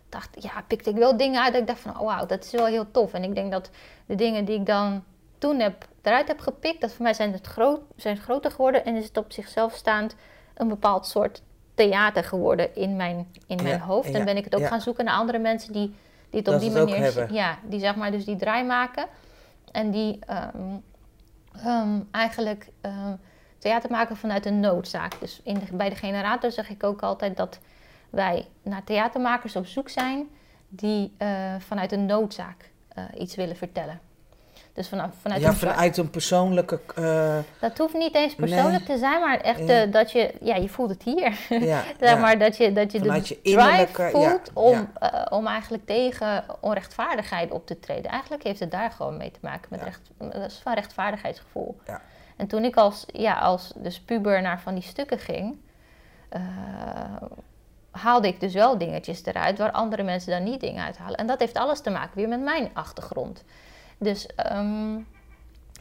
dacht, 0.09 0.29
ja, 0.43 0.51
pikte 0.67 0.91
ik 0.91 0.97
wel 0.97 1.17
dingen 1.17 1.43
uit 1.43 1.53
dat 1.53 1.61
ik 1.61 1.67
dacht 1.67 1.81
van, 1.81 1.99
oh, 2.01 2.07
wauw, 2.07 2.27
dat 2.27 2.45
is 2.45 2.51
wel 2.51 2.67
heel 2.67 2.91
tof. 2.91 3.13
En 3.13 3.23
ik 3.23 3.35
denk 3.35 3.53
dat 3.53 3.71
de 4.07 4.15
dingen 4.15 4.45
die 4.45 4.59
ik 4.59 4.67
dan 4.67 5.05
toen 5.39 5.61
heb, 5.61 5.87
eruit 6.03 6.29
heb 6.29 6.41
gepikt, 6.41 6.81
dat 6.81 6.93
voor 6.93 7.03
mij 7.03 7.15
zijn 7.15 7.33
het 7.33 7.47
groot, 7.47 7.81
zijn 7.97 8.17
groter 8.17 8.51
geworden 8.51 8.85
en 8.85 8.97
is 8.97 9.05
het 9.05 9.17
op 9.17 9.33
zichzelf 9.33 9.75
staand 9.75 10.15
een 10.55 10.69
bepaald 10.69 11.07
soort 11.07 11.43
theater 11.75 12.25
geworden 12.25 12.75
in 12.75 12.97
mijn, 12.97 13.29
in 13.47 13.63
mijn 13.63 13.81
hoofd. 13.81 14.11
En 14.11 14.25
ben 14.25 14.37
ik 14.37 14.45
het 14.45 14.55
ook 14.55 14.67
gaan 14.67 14.81
zoeken 14.81 15.05
naar 15.05 15.15
andere 15.15 15.39
mensen 15.39 15.73
die, 15.73 15.95
die 16.31 16.41
het 16.41 16.49
op 16.49 16.61
die 16.61 16.71
manier, 16.71 17.33
ja, 17.33 17.59
die 17.63 17.81
zeg 17.81 17.97
maar 17.97 18.11
dus 18.11 18.25
die 18.25 18.37
draai 18.37 18.65
maken 18.65 19.07
en 19.73 19.91
die 19.91 20.19
ehm, 20.27 20.77
ehm, 21.65 22.01
eigenlijk 22.11 22.69
um, 22.83 23.19
theater 23.59 23.91
maken 23.91 24.17
vanuit 24.17 24.47
een 24.47 24.61
noodzaak. 24.61 25.21
Dus 25.21 25.41
in 25.45 25.63
bij 25.73 25.89
de 25.89 25.97
generator 25.97 26.51
zeg 26.51 26.71
ik 26.71 26.85
ook 26.85 27.03
altijd 27.03 27.37
dat 27.37 27.59
wij 28.11 28.49
naar 28.63 28.85
theatermakers 28.85 29.57
op 29.57 29.67
zoek 29.67 29.89
zijn 29.89 30.29
die 30.69 31.13
uh, 31.19 31.55
vanuit 31.59 31.93
een 31.93 32.07
noodzaak 32.07 32.71
uh, 32.99 33.05
iets 33.21 33.35
willen 33.35 33.57
vertellen. 33.57 34.01
Dus 34.75 34.89
vanaf, 34.89 35.11
vanuit, 35.21 35.41
ja, 35.41 35.49
een, 35.49 35.55
vanuit 35.55 35.97
een 35.97 36.11
persoonlijke. 36.11 36.81
Uh, 36.99 37.39
dat 37.61 37.79
hoeft 37.79 37.95
niet 37.95 38.15
eens 38.15 38.35
persoonlijk 38.35 38.85
te 38.85 38.99
zijn, 38.99 39.21
maar 39.21 39.41
echt 39.41 39.69
ja. 39.69 39.87
dat 39.87 40.13
je, 40.13 40.35
ja, 40.41 40.57
je 40.57 40.69
voelt 40.69 40.91
het 40.91 41.03
hier. 41.03 41.39
Ja, 41.49 41.83
zeg 42.01 42.19
maar 42.19 42.39
dat 42.39 42.57
je, 42.57 42.73
dat 42.73 42.93
je 42.93 42.99
vanuit 42.99 43.29
de 43.29 43.39
je 43.43 43.57
drive 43.57 44.09
voelt 44.11 44.51
om, 44.53 44.91
uh, 45.03 45.27
om 45.31 45.47
eigenlijk 45.47 45.87
tegen 45.87 46.45
onrechtvaardigheid 46.61 47.51
op 47.51 47.67
te 47.67 47.79
treden. 47.79 48.11
Eigenlijk 48.11 48.43
heeft 48.43 48.61
het 48.61 48.71
daar 48.71 48.91
gewoon 48.91 49.17
mee 49.17 49.31
te 49.31 49.39
maken 49.43 49.67
met 49.71 49.83
recht, 49.83 50.01
dat 50.19 50.51
is 50.51 50.61
van 50.63 50.75
rechtvaardigheidsgevoel. 50.75 51.81
En 52.37 52.47
toen 52.47 52.65
ik 52.65 52.77
als, 52.77 53.05
ja, 53.07 53.39
als 53.39 53.73
dus 53.77 54.01
puber 54.01 54.43
naar 54.43 54.61
van 54.61 54.75
die 54.75 54.83
stukken 54.83 55.19
ging, 55.19 55.57
haalde 57.91 58.29
ik 58.29 58.41
dus 58.41 58.55
wel 58.55 58.79
dingetjes 58.79 59.25
eruit 59.25 59.59
waar 59.59 59.71
andere 59.71 60.03
mensen 60.03 60.31
dan 60.31 60.43
niet 60.43 60.61
dingen 60.61 60.85
uithalen. 60.85 61.17
En 61.17 61.27
dat 61.27 61.39
heeft 61.39 61.57
alles 61.57 61.81
te 61.81 61.91
maken 61.91 62.17
weer 62.17 62.29
met 62.29 62.41
mijn 62.41 62.71
achtergrond. 62.73 63.45
Dus 64.03 64.29
um, 64.53 65.07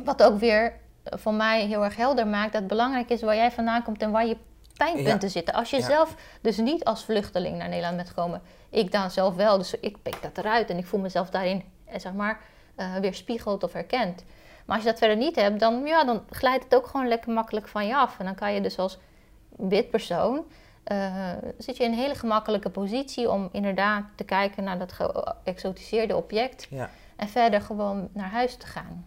wat 0.04 0.24
ook 0.24 0.40
weer 0.40 0.74
voor 1.04 1.34
mij 1.34 1.66
heel 1.66 1.84
erg 1.84 1.96
helder 1.96 2.28
maakt 2.28 2.52
dat 2.52 2.62
het 2.62 2.70
belangrijk 2.70 3.10
is 3.10 3.22
waar 3.22 3.36
jij 3.36 3.52
vandaan 3.52 3.84
komt 3.84 4.02
en 4.02 4.12
waar 4.12 4.26
je 4.26 4.38
pijnpunten 4.78 5.30
zitten. 5.30 5.54
Als 5.54 5.70
je 5.70 5.82
zelf 5.82 6.16
dus 6.42 6.58
niet 6.58 6.84
als 6.84 7.04
vluchteling 7.04 7.58
naar 7.58 7.70
Nederland 7.70 7.96
bent 7.96 8.08
gekomen, 8.08 8.42
ik 8.70 8.92
dan 8.92 9.12
zelf 9.12 9.36
wel, 9.36 9.58
dus 9.58 9.80
ik 9.80 10.02
pik 10.02 10.22
dat 10.22 10.38
eruit 10.38 10.70
en 10.70 10.78
ik 10.78 10.86
voel 10.86 11.00
mezelf 11.00 11.30
daarin, 11.30 11.64
eh, 11.86 12.00
zeg 12.00 12.14
maar, 12.14 12.40
uh, 12.78 12.96
weer 12.96 13.14
spiegeld 13.14 13.64
of 13.64 13.74
herkend. 13.74 14.24
Maar 14.66 14.76
als 14.76 14.86
je 14.86 14.92
dat 14.92 15.00
verder 15.00 15.18
niet 15.18 15.36
hebt, 15.36 15.60
dan, 15.60 15.86
ja, 15.86 16.04
dan 16.04 16.24
glijdt 16.30 16.64
het 16.64 16.76
ook 16.76 16.88
gewoon 16.88 17.08
lekker 17.08 17.32
makkelijk 17.32 17.68
van 17.68 17.88
je 17.88 17.96
af. 17.96 18.20
En 18.20 18.26
dan 18.26 18.36
kan 18.36 18.54
je 18.54 18.62
dus 18.62 18.78
als 18.78 18.98
wit 19.50 19.90
persoon 19.90 20.46
uh, 20.92 21.32
zit 21.58 21.78
je 21.78 21.84
in 21.84 21.92
een 21.92 21.98
hele 21.98 22.16
gemakkelijke 22.16 22.70
positie 22.70 23.30
om 23.30 23.50
inderdaad 23.52 24.04
te 24.16 24.24
kijken 24.24 24.64
naar 24.64 24.80
dat 24.80 24.92
geëxotiseerde 24.92 26.16
object 26.16 26.68
ja. 26.70 26.90
En 27.22 27.30
verder 27.30 27.62
gewoon 27.62 28.10
naar 28.14 28.30
huis 28.30 28.56
te 28.56 28.66
gaan. 28.66 29.06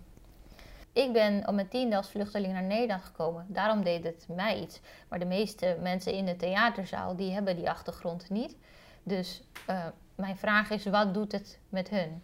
Ik 0.92 1.12
ben 1.12 1.49
op 1.49 1.54
mijn 1.54 1.68
tiende 1.68 1.97
als 1.97 2.11
vluchteling 2.11 2.52
naar 2.52 2.62
Nederland 2.62 3.02
gekomen. 3.02 3.47
Daarom 3.49 3.83
deed 3.83 4.04
het 4.04 4.26
mij 4.28 4.61
iets. 4.61 4.80
Maar 5.09 5.18
de 5.18 5.25
meeste 5.25 5.78
mensen 5.83 6.12
in 6.12 6.25
de 6.25 6.37
theaterzaal 6.37 7.16
die 7.16 7.33
hebben 7.33 7.56
die 7.56 7.71
achtergrond 7.71 8.30
niet. 8.30 8.56
Dus 9.02 9.42
uh, 9.71 9.87
mijn 10.14 10.37
vraag 10.37 10.71
is, 10.71 10.85
wat 10.85 11.14
doet 11.14 11.33
het 11.33 11.59
met 11.68 11.88
hun? 11.88 12.23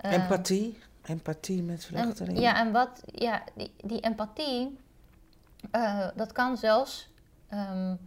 Uh, 0.00 0.12
empathie? 0.12 0.78
Empathie 1.02 1.62
met 1.62 1.84
vluchtelingen? 1.84 2.40
ja, 2.42 2.56
en 2.56 2.72
wat, 2.72 3.02
ja, 3.06 3.42
die, 3.54 3.74
die 3.84 4.00
empathie, 4.00 4.78
dat 6.14 6.32
kan 6.32 6.56
zelfs 6.56 7.08
um, 7.52 7.98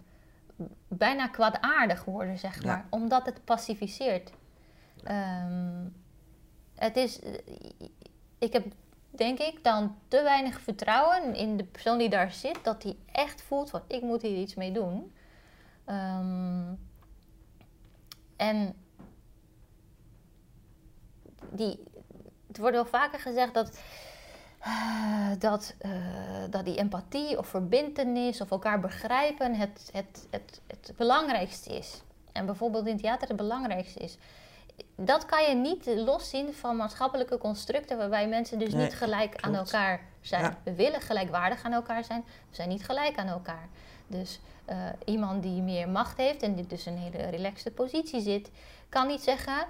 bijna 0.87 1.27
kwaadaardig 1.27 2.05
worden, 2.05 2.37
zeg 2.37 2.63
maar. 2.63 2.85
Omdat 2.89 3.25
het 3.25 3.43
pacificeert. 3.45 4.31
Um, 5.07 6.02
het 6.75 6.95
is... 6.95 7.19
Ik 8.37 8.53
heb, 8.53 8.65
denk 9.09 9.39
ik, 9.39 9.63
dan 9.63 9.97
te 10.07 10.21
weinig 10.21 10.61
vertrouwen 10.61 11.35
in 11.35 11.57
de 11.57 11.63
persoon 11.63 11.97
die 11.97 12.09
daar 12.09 12.31
zit... 12.31 12.59
dat 12.63 12.83
hij 12.83 12.95
echt 13.11 13.41
voelt 13.41 13.69
van, 13.69 13.81
ik 13.87 14.01
moet 14.01 14.21
hier 14.21 14.37
iets 14.37 14.55
mee 14.55 14.71
doen. 14.71 15.13
Um, 15.87 16.79
en... 18.35 18.75
Die, 21.51 21.83
het 22.47 22.57
wordt 22.57 22.75
wel 22.75 22.85
vaker 22.85 23.19
gezegd 23.19 23.53
dat 23.53 23.79
uh, 24.67 25.29
dat, 25.39 25.75
uh, 25.85 25.91
dat 26.49 26.65
die 26.65 26.77
empathie 26.77 27.37
of 27.37 27.47
verbindenis 27.47 28.41
of 28.41 28.51
elkaar 28.51 28.79
begrijpen 28.79 29.55
het, 29.55 29.89
het, 29.93 30.27
het, 30.29 30.61
het 30.67 30.93
belangrijkste 30.97 31.77
is. 31.77 32.01
En 32.31 32.45
bijvoorbeeld 32.45 32.87
in 32.87 32.97
theater 32.97 33.27
het 33.27 33.37
belangrijkste 33.37 33.99
is. 33.99 34.17
Dat 34.95 35.25
kan 35.25 35.43
je 35.43 35.55
niet 35.55 35.85
loszien 35.85 36.53
van 36.53 36.75
maatschappelijke 36.75 37.37
constructen 37.37 37.97
waarbij 37.97 38.27
mensen 38.27 38.59
dus 38.59 38.73
niet 38.73 38.93
gelijk 38.93 39.35
aan 39.41 39.55
elkaar 39.55 40.01
zijn. 40.21 40.57
We 40.63 40.73
willen 40.73 41.01
gelijkwaardig 41.01 41.63
aan 41.63 41.73
elkaar 41.73 42.03
zijn, 42.03 42.23
we 42.49 42.55
zijn 42.55 42.69
niet 42.69 42.85
gelijk 42.85 43.17
aan 43.17 43.27
elkaar. 43.27 43.67
Dus 44.07 44.39
uh, 44.69 44.75
iemand 45.05 45.43
die 45.43 45.61
meer 45.61 45.89
macht 45.89 46.17
heeft 46.17 46.41
en 46.41 46.55
die 46.55 46.67
dus 46.67 46.85
een 46.85 46.97
hele 46.97 47.29
relaxte 47.29 47.71
positie 47.71 48.21
zit, 48.21 48.51
kan 48.89 49.07
niet 49.07 49.21
zeggen, 49.21 49.65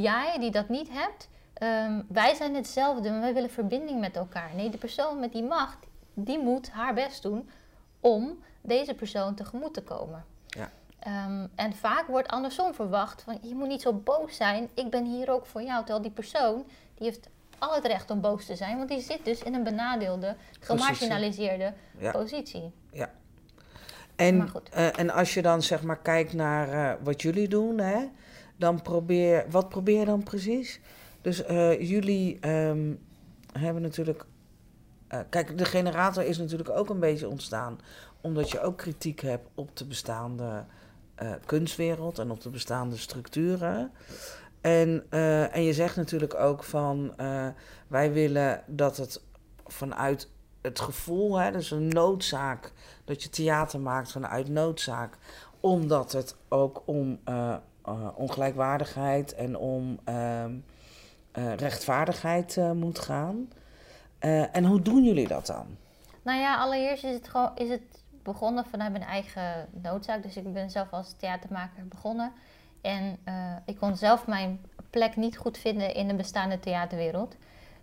jij 0.00 0.36
die 0.38 0.50
dat 0.50 0.68
niet 0.68 0.88
hebt, 0.90 1.28
Um, 1.62 2.06
wij 2.08 2.34
zijn 2.34 2.54
hetzelfde, 2.54 3.10
maar 3.10 3.20
wij 3.20 3.34
willen 3.34 3.50
verbinding 3.50 4.00
met 4.00 4.16
elkaar. 4.16 4.50
Nee, 4.54 4.70
de 4.70 4.78
persoon 4.78 5.20
met 5.20 5.32
die 5.32 5.42
macht, 5.42 5.86
die 6.14 6.38
moet 6.38 6.70
haar 6.70 6.94
best 6.94 7.22
doen 7.22 7.50
om 8.00 8.42
deze 8.60 8.94
persoon 8.94 9.34
tegemoet 9.34 9.74
te 9.74 9.82
komen. 9.82 10.24
Ja. 10.46 10.70
Um, 11.06 11.50
en 11.54 11.72
vaak 11.72 12.06
wordt 12.06 12.28
andersom 12.28 12.74
verwacht 12.74 13.22
van 13.22 13.38
je 13.42 13.54
moet 13.54 13.68
niet 13.68 13.82
zo 13.82 13.92
boos 13.92 14.36
zijn, 14.36 14.68
ik 14.74 14.90
ben 14.90 15.04
hier 15.04 15.30
ook 15.30 15.46
voor 15.46 15.62
jou. 15.62 15.78
Terwijl 15.78 16.02
die 16.02 16.10
persoon, 16.10 16.64
die 16.94 17.06
heeft 17.06 17.28
al 17.58 17.74
het 17.74 17.86
recht 17.86 18.10
om 18.10 18.20
boos 18.20 18.46
te 18.46 18.56
zijn, 18.56 18.76
want 18.76 18.88
die 18.88 19.00
zit 19.00 19.24
dus 19.24 19.42
in 19.42 19.54
een 19.54 19.62
benadeelde, 19.62 20.36
gemarginaliseerde 20.60 21.72
ja. 21.98 22.10
positie. 22.10 22.72
Ja. 22.92 23.10
En, 24.16 24.52
uh, 24.76 24.98
en 24.98 25.10
als 25.10 25.34
je 25.34 25.42
dan 25.42 25.62
zeg 25.62 25.82
maar 25.82 25.98
kijkt 25.98 26.32
naar 26.32 26.68
uh, 26.68 27.04
wat 27.04 27.22
jullie 27.22 27.48
doen, 27.48 27.78
hè, 27.78 28.08
dan 28.56 28.82
probeer, 28.82 29.44
wat 29.50 29.68
probeer 29.68 29.98
je 29.98 30.04
dan 30.04 30.22
precies? 30.22 30.80
Dus 31.20 31.48
uh, 31.48 31.80
jullie 31.80 32.48
um, 32.48 33.00
hebben 33.52 33.82
natuurlijk. 33.82 34.24
Kijk, 35.28 35.58
de 35.58 35.64
generator 35.64 36.24
is 36.24 36.38
natuurlijk 36.38 36.70
ook 36.70 36.88
een 36.88 37.00
beetje 37.00 37.28
ontstaan. 37.28 37.78
Omdat 38.20 38.50
je 38.50 38.60
ook 38.60 38.76
kritiek 38.76 39.20
hebt 39.20 39.48
op 39.54 39.76
de 39.76 39.84
bestaande 39.84 40.64
uh, 41.22 41.32
kunstwereld 41.46 42.18
en 42.18 42.30
op 42.30 42.40
de 42.40 42.50
bestaande 42.50 42.96
structuren. 42.96 43.92
En, 44.60 45.04
en 45.50 45.62
je 45.62 45.72
zegt 45.72 45.96
natuurlijk 45.96 46.34
ook 46.34 46.64
van 46.64 47.14
wij 47.86 48.12
willen 48.12 48.62
dat 48.66 48.96
het 48.96 49.22
vanuit 49.66 50.28
het 50.62 50.80
gevoel, 50.80 51.36
hè, 51.36 51.50
dus 51.52 51.70
een 51.70 51.88
noodzaak, 51.88 52.72
dat 53.04 53.22
je 53.22 53.28
theater 53.28 53.80
maakt 53.80 54.12
vanuit 54.12 54.48
noodzaak, 54.48 55.16
omdat 55.60 56.12
het 56.12 56.36
ook 56.48 56.82
om 56.84 57.18
ongelijkwaardigheid 58.14 59.34
en 59.34 59.56
om 59.56 59.98
ehm, 60.04 60.54
rechtvaardigheid 61.56 62.56
moet 62.74 62.98
gaan. 62.98 63.48
En 64.52 64.64
hoe 64.64 64.82
doen 64.82 65.04
jullie 65.04 65.28
dat 65.28 65.46
dan? 65.46 65.66
Nou 66.22 66.38
ja, 66.40 66.56
allereerst 66.56 67.04
is 67.04 67.14
het, 67.14 67.28
gewoon, 67.28 67.50
is 67.54 67.68
het 67.68 67.99
begonnen 68.22 68.64
vanuit 68.64 68.92
mijn 68.92 69.04
eigen 69.04 69.68
noodzaak. 69.70 70.22
Dus 70.22 70.36
ik 70.36 70.52
ben 70.52 70.70
zelf 70.70 70.92
als 70.92 71.12
theatermaker 71.12 71.88
begonnen. 71.88 72.32
En 72.80 73.18
ik 73.64 73.76
kon 73.76 73.96
zelf 73.96 74.26
mijn 74.26 74.60
plek 74.90 75.16
niet 75.16 75.36
goed 75.38 75.58
vinden 75.58 75.94
in 75.94 76.08
de 76.08 76.14
bestaande 76.14 76.60
theaterwereld. 76.60 77.36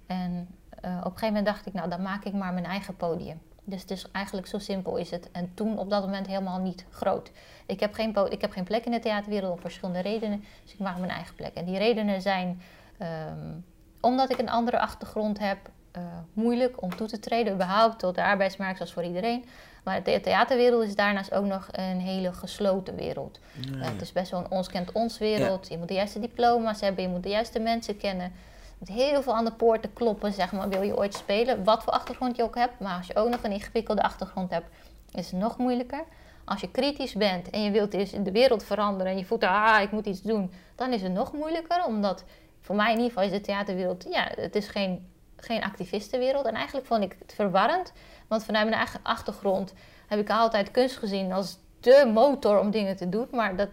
En 0.08 0.48
op 0.72 0.82
een 0.82 1.02
gegeven 1.02 1.28
moment 1.28 1.46
dacht 1.46 1.66
ik, 1.66 1.74
nou 1.74 1.90
dan 1.90 2.02
maak 2.02 2.24
ik 2.24 2.34
maar 2.34 2.54
mijn 2.54 2.66
eigen 2.66 2.96
podium. 2.96 3.42
Dus 3.64 3.82
het 3.82 3.92
is 3.92 4.12
eigenlijk 4.12 4.48
zo 4.48 4.60
simpel 4.60 4.96
is 4.96 5.12
het. 5.12 5.32
En 5.32 5.52
toen 5.54 5.78
op 5.78 5.90
dat 5.90 6.02
moment 6.02 6.28
helemaal 6.28 6.60
niet 6.60 6.86
groot. 6.90 7.32
Ik 7.66 7.80
heb 7.80 7.94
geen, 7.94 8.16
ik 8.30 8.42
heb 8.42 8.52
geen 8.52 8.64
plek 8.64 8.86
in 8.86 8.92
de 8.92 9.00
theaterwereld 9.00 9.54
om 9.54 9.60
verschillende 9.60 10.00
redenen. 10.00 10.44
Dus 10.64 10.74
ik 10.74 10.80
maak 10.80 10.98
mijn 10.98 11.12
eigen 11.12 11.36
plek. 11.36 11.54
En 11.54 11.66
die 11.66 11.78
redenen 11.78 12.22
zijn 12.22 12.62
Um, 13.02 13.66
omdat 14.02 14.32
ik 14.32 14.40
een 14.40 14.50
andere 14.50 14.80
achtergrond 14.80 15.40
heb, 15.40 15.58
uh, 15.98 16.04
moeilijk 16.34 16.82
om 16.82 16.96
toe 16.96 17.08
te 17.08 17.20
treden, 17.20 17.54
überhaupt 17.54 18.00
tot 18.00 18.16
de 18.16 18.24
arbeidsmarkt, 18.24 18.78
zoals 18.78 18.94
voor 18.94 19.04
iedereen. 19.04 19.46
Maar 19.88 20.04
de 20.04 20.20
theaterwereld 20.20 20.84
is 20.84 20.96
daarnaast 20.96 21.34
ook 21.34 21.46
nog 21.46 21.68
een 21.72 22.00
hele 22.00 22.34
gesloten 22.34 22.96
wereld. 22.96 23.40
Uh, 23.76 23.86
het 23.86 24.02
is 24.02 24.12
best 24.12 24.32
wel 24.32 24.40
een 24.40 24.52
ons 24.52 24.68
kent 24.68 24.92
ons 24.92 25.18
wereld. 25.18 25.68
Je 25.68 25.78
moet 25.78 25.88
de 25.88 25.94
juiste 25.94 26.20
diploma's 26.20 26.82
hebben, 26.82 27.04
je 27.04 27.10
moet 27.10 27.24
de 27.24 27.30
juiste 27.30 27.60
mensen 27.60 27.98
kennen. 27.98 28.26
Je 28.26 28.76
moet 28.78 28.88
heel 28.88 29.22
veel 29.22 29.36
aan 29.36 29.46
de 29.46 29.52
poorten 29.52 29.94
kloppen, 29.94 30.34
zeg 30.34 30.52
maar, 30.52 30.70
wil 30.70 30.82
je 30.82 30.98
ooit 30.98 31.14
spelen. 31.14 31.64
Wat 31.64 31.84
voor 31.84 31.94
achtergrond 31.94 32.36
je 32.36 32.44
ook 32.44 32.56
hebt. 32.56 32.80
Maar 32.80 32.98
als 32.98 33.08
je 33.08 33.16
ook 33.16 33.30
nog 33.30 33.44
een 33.44 33.52
ingewikkelde 33.52 34.02
achtergrond 34.02 34.50
hebt, 34.50 34.68
is 35.14 35.32
het 35.32 35.40
nog 35.40 35.58
moeilijker. 35.58 36.04
Als 36.46 36.62
je 36.62 36.72
kritisch 36.72 37.14
bent 37.14 37.50
en 37.50 37.64
je 37.64 37.72
wilt 37.72 37.92
dus 37.92 38.14
in 38.14 38.24
de 38.24 38.32
wereld 38.32 38.64
veranderen 38.64 39.12
en 39.12 39.18
je 39.18 39.26
voelt, 39.26 39.44
ah, 39.44 39.82
ik 39.82 39.92
moet 39.92 40.06
iets 40.06 40.22
doen, 40.22 40.52
dan 40.76 40.94
is 40.94 41.02
het 41.02 41.14
nog 41.14 41.34
moeilijker, 41.34 41.86
omdat 41.86 42.24
voor 42.62 42.76
mij 42.76 42.92
in 42.92 42.98
ieder 42.98 43.12
geval 43.12 43.24
is 43.24 43.32
de 43.32 43.42
theaterwereld, 43.42 44.06
ja, 44.10 44.32
het 44.36 44.56
is 44.56 44.68
geen, 44.68 45.08
geen 45.38 45.64
activistenwereld. 45.64 46.46
En 46.46 46.54
eigenlijk 46.54 46.88
vond 46.88 47.04
ik 47.04 47.16
het 47.20 47.34
verwarrend, 47.34 47.94
want 48.28 48.44
vanuit 48.44 48.66
mijn 48.66 48.78
eigen 48.78 49.00
achtergrond 49.04 49.74
heb 50.08 50.20
ik 50.20 50.30
altijd 50.30 50.72
kunst 50.72 50.98
gezien 50.98 51.32
als 51.32 51.58
de 51.80 52.12
motor 52.14 52.60
om 52.60 52.72
dingen 52.72 52.96
te 52.96 53.10
doen. 53.10 53.28
Maar 53.32 53.56
dat, 53.56 53.70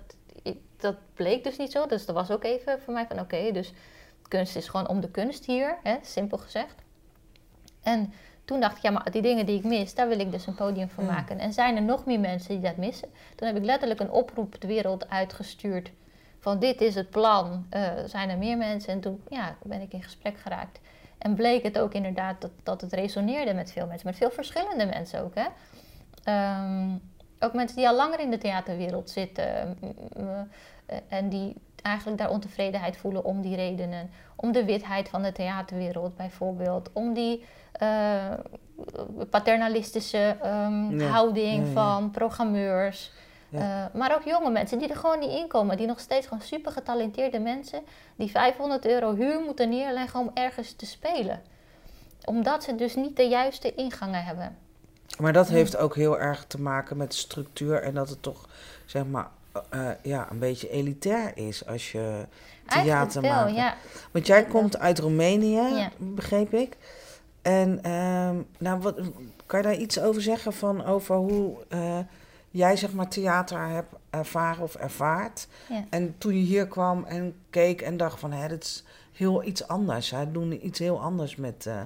dat 0.77 0.97
bleek 1.15 1.45
dus 1.45 1.57
niet 1.57 1.73
zo. 1.73 1.87
Dus 1.87 2.07
dat 2.07 2.15
was 2.15 2.31
ook 2.31 2.45
even 2.45 2.81
voor 2.81 2.93
mij 2.93 3.07
van 3.07 3.21
oké, 3.21 3.53
dus 3.53 3.73
kunst 4.29 4.57
is 4.57 4.69
gewoon 4.69 4.89
om 4.89 5.01
de 5.01 5.11
kunst 5.11 5.45
hier, 5.45 5.79
hè, 5.83 5.97
simpel 6.03 6.39
gezegd. 6.39 6.75
En 7.83 8.13
toen 8.45 8.61
dacht 8.61 8.77
ik, 8.77 8.83
ja, 8.83 8.91
maar 8.91 9.11
die 9.11 9.23
dingen 9.23 9.47
die 9.47 9.59
ik 9.59 9.65
mis, 9.65 9.95
daar 9.95 10.09
wil 10.09 10.19
ik 10.19 10.33
dus 10.33 10.47
een 10.47 10.55
podium 10.55 10.89
van 10.89 11.05
maken. 11.05 11.39
En 11.39 11.53
zijn 11.53 11.77
er 11.77 11.83
nog 11.83 12.05
meer 12.05 12.21
mensen 12.21 12.49
die 12.49 12.61
dat 12.61 12.77
missen? 12.77 13.09
Toen 13.35 13.47
heb 13.47 13.57
ik 13.57 13.65
letterlijk 13.65 14.01
een 14.01 14.11
oproep 14.11 14.61
de 14.61 14.67
wereld 14.67 15.09
uitgestuurd 15.09 15.91
van 16.45 16.59
dit 16.59 16.81
is 16.81 16.95
het 16.95 17.11
plan. 17.11 17.67
Uh, 17.71 17.91
zijn 18.07 18.31
er 18.31 18.39
meer 18.39 18.57
mensen? 18.57 18.93
En 18.93 19.01
toen 19.01 19.23
ja, 19.29 19.57
ben 19.63 19.81
ik 19.81 19.93
in 19.93 20.03
gesprek 20.03 20.39
geraakt. 20.39 20.81
En 21.25 21.35
bleek 21.35 21.63
het 21.63 21.79
ook 21.79 21.95
inderdaad 21.95 22.41
dat, 22.41 22.51
dat 22.63 22.81
het 22.81 22.93
resoneerde 22.93 23.55
met 23.55 23.73
veel 23.73 23.87
mensen, 23.87 24.07
met 24.07 24.17
veel 24.17 24.31
verschillende 24.31 24.87
mensen 24.87 25.23
ook. 25.23 25.35
Hè? 25.35 25.47
Ehm, 26.25 26.91
ook 27.39 27.53
mensen 27.53 27.77
die 27.77 27.89
al 27.89 27.97
langer 27.97 28.21
in 28.21 28.31
de 28.31 28.39
theaterwereld 28.39 29.11
zitten 29.11 29.79
eh, 30.87 30.97
en 31.09 31.29
die 31.29 31.57
eigenlijk 31.83 32.19
daar 32.19 32.31
ontevredenheid 32.31 32.97
voelen 32.97 33.25
om 33.25 33.41
die 33.41 33.57
redenen. 33.57 34.11
Om 34.37 34.53
de 34.53 34.65
witheid 34.65 35.09
van 35.09 35.23
de 35.23 35.33
theaterwereld 35.33 36.17
bijvoorbeeld, 36.17 36.91
om 36.93 37.15
die 37.15 37.45
uh, 37.83 38.33
paternalistische 39.31 40.37
um, 40.45 41.01
houding 41.01 41.67
van 41.69 42.11
programmeurs. 42.11 43.13
Uh, 43.55 43.85
maar 43.93 44.15
ook 44.15 44.23
jonge 44.23 44.51
mensen 44.51 44.79
die 44.79 44.89
er 44.89 44.97
gewoon 44.97 45.19
niet 45.19 45.31
in 45.31 45.49
komen. 45.49 45.77
Die 45.77 45.87
nog 45.87 46.01
steeds 46.01 46.27
gewoon 46.27 46.43
super 46.43 46.73
getalenteerde 46.73 47.39
mensen. 47.39 47.83
Die 48.17 48.31
500 48.31 48.87
euro 48.87 49.15
huur 49.15 49.41
moeten 49.41 49.69
neerleggen 49.69 50.21
om 50.21 50.31
ergens 50.35 50.73
te 50.73 50.87
spelen. 50.87 51.43
Omdat 52.25 52.65
ze 52.65 52.75
dus 52.75 52.95
niet 52.95 53.17
de 53.17 53.29
juiste 53.29 53.75
ingangen 53.75 54.25
hebben. 54.25 54.57
Maar 55.19 55.33
dat 55.33 55.49
heeft 55.49 55.77
ook 55.77 55.95
heel 55.95 56.19
erg 56.19 56.45
te 56.47 56.61
maken 56.61 56.97
met 56.97 57.15
structuur. 57.15 57.83
En 57.83 57.95
dat 57.95 58.09
het 58.09 58.23
toch, 58.23 58.49
zeg 58.87 59.05
maar, 59.07 59.29
uh, 59.75 59.91
ja, 60.03 60.27
een 60.31 60.39
beetje 60.39 60.71
elitair 60.71 61.33
is 61.35 61.67
als 61.67 61.93
je 61.93 62.27
theater 62.67 63.23
wel, 63.23 63.31
maakt. 63.31 63.55
Ja. 63.55 63.75
Want 64.11 64.27
jij 64.27 64.45
komt 64.45 64.79
uit 64.79 64.99
Roemenië, 64.99 65.89
begreep 65.99 66.53
ik. 66.53 66.77
En 67.43 67.91
um, 67.91 68.47
nou, 68.59 68.81
wat, 68.81 69.01
kan 69.47 69.59
je 69.59 69.65
daar 69.65 69.77
iets 69.77 70.01
over 70.01 70.23
zeggen 70.23 70.53
van 70.53 70.85
over 70.85 71.17
hoe 71.17 71.57
uh, 71.69 71.99
jij 72.55 72.77
zeg 72.77 72.93
maar 72.93 73.09
theater 73.09 73.69
hebt 73.69 73.95
ervaren 74.11 74.63
of 74.63 74.75
ervaart? 74.75 75.47
Ja. 75.69 75.85
En 75.91 76.15
toen 76.19 76.35
je 76.35 76.45
hier 76.45 76.67
kwam 76.67 77.05
en 77.05 77.35
keek 77.51 77.83
en 77.83 77.97
dacht 77.97 78.21
van, 78.21 78.33
hè, 78.33 78.49
dat 78.49 78.63
is 78.63 78.85
heel 79.13 79.45
iets 79.45 79.69
anders. 79.69 80.09
Zij 80.09 80.33
doen 80.33 80.67
iets 80.67 80.79
heel 80.79 81.01
anders 81.01 81.37
met, 81.37 81.65
uh, 81.69 81.81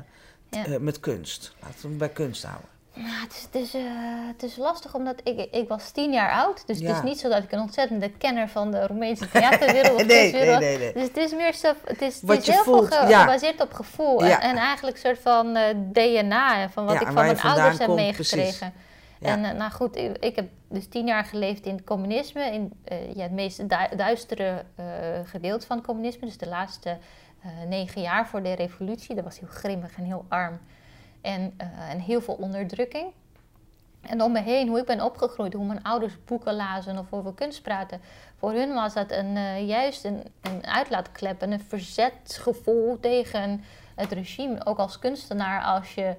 ja. 0.51 0.79
met 0.81 1.01
kunst. 1.01 1.55
Laten 1.63 1.91
we 1.91 1.97
bij 1.97 2.09
kunst 2.09 2.43
houden. 2.43 2.69
Het 2.93 3.33
is, 3.33 3.43
het, 3.43 3.55
is, 3.55 3.75
uh, 3.75 3.83
het 4.27 4.43
is 4.43 4.57
lastig 4.57 4.95
omdat 4.95 5.21
ik, 5.25 5.49
ik 5.51 5.69
was 5.69 5.91
tien 5.91 6.13
jaar 6.13 6.33
oud. 6.33 6.67
Dus 6.67 6.81
het 6.81 6.91
is 6.91 7.03
niet 7.03 7.19
zo 7.19 7.29
dat 7.29 7.43
ik 7.43 7.53
een 7.53 7.61
ontzettende 7.61 8.11
kenner 8.11 8.49
van 8.49 8.71
de 8.71 8.87
Roemeense 8.87 9.31
theaterwereld 9.31 9.97
nee, 10.07 10.33
nee, 10.33 10.57
nee, 10.57 10.79
nee, 10.79 10.93
Dus 10.93 11.03
het 11.03 11.17
is 11.17 11.33
meer 11.33 11.55
zo, 11.55 11.73
het 11.85 12.03
is, 12.03 12.21
het 12.27 12.39
is 12.39 12.47
heel 12.47 12.63
voelt, 12.63 12.95
veel 12.95 13.19
gebaseerd 13.19 13.61
op 13.61 13.73
gevoel. 13.73 14.25
En, 14.25 14.41
en, 14.41 14.57
eigenlijk 14.57 14.97
een 14.97 15.03
soort 15.03 15.19
van 15.19 15.59
DNA 15.93 16.71
van 16.71 16.85
wat 16.85 17.01
ik 17.01 17.07
van 17.07 17.15
mijn 17.15 17.41
ouders 17.41 17.79
heb 17.79 17.89
meegekregen. 17.89 18.73
En 19.21 19.45
uh, 19.45 19.51
nou 19.51 19.71
goed, 19.71 19.97
ik, 19.97 20.37
heb 20.37 20.49
dus 20.69 20.89
tien 20.89 21.07
jaar 21.07 21.25
geleefd 21.25 21.67
in 21.67 21.75
het 21.75 21.85
communisme, 21.85 22.53
in 22.53 22.73
ja, 23.15 23.23
het 23.23 23.33
meest 23.33 23.57
du 23.57 23.67
duistere 23.97 24.65
gedeelte 25.25 25.67
van 25.67 25.77
het 25.77 25.87
communisme. 25.87 26.27
Dus 26.27 26.39
de 26.39 26.49
laatste 26.49 26.99
negen 27.69 28.01
jaar 28.01 28.27
voor 28.27 28.43
de 28.43 28.53
revolutie. 28.53 29.15
Dat 29.15 29.25
was 29.25 29.39
heel 29.39 29.49
grimmig 29.49 29.97
en 29.97 30.05
heel 30.05 30.25
arm 30.29 30.61
en, 31.21 31.55
uh, 31.61 31.91
en 31.91 32.01
heel 32.01 32.21
veel 32.21 32.35
onderdrukking. 32.35 33.07
En 34.01 34.23
om 34.23 34.33
me 34.33 34.41
heen, 34.41 34.69
hoe 34.69 34.79
ik 34.79 34.87
ben 34.87 35.05
opgegroeid, 35.05 35.53
hoe 35.53 35.67
mijn 35.67 35.83
ouders 35.83 36.25
boeken 36.25 36.55
lazen 36.55 36.99
of 36.99 37.13
over 37.13 37.35
kunst 37.35 37.63
praten. 37.63 38.01
Voor 38.37 38.53
hun 38.53 38.75
was 38.75 38.95
dat 38.95 39.11
een, 39.11 39.37
uh, 39.37 39.69
juist 39.69 40.05
een, 40.05 40.23
een 40.41 40.67
uitlaatklep 40.67 41.43
en 41.43 41.53
een 41.53 41.61
verzetsgevoel 41.61 43.01
tegen 43.01 43.65
het 43.95 44.13
regime. 44.13 44.67
Ook 44.67 44.79
als 44.79 44.99
kunstenaar, 44.99 45.63
als 45.63 45.95
je 45.95 46.03
uh, 46.03 46.15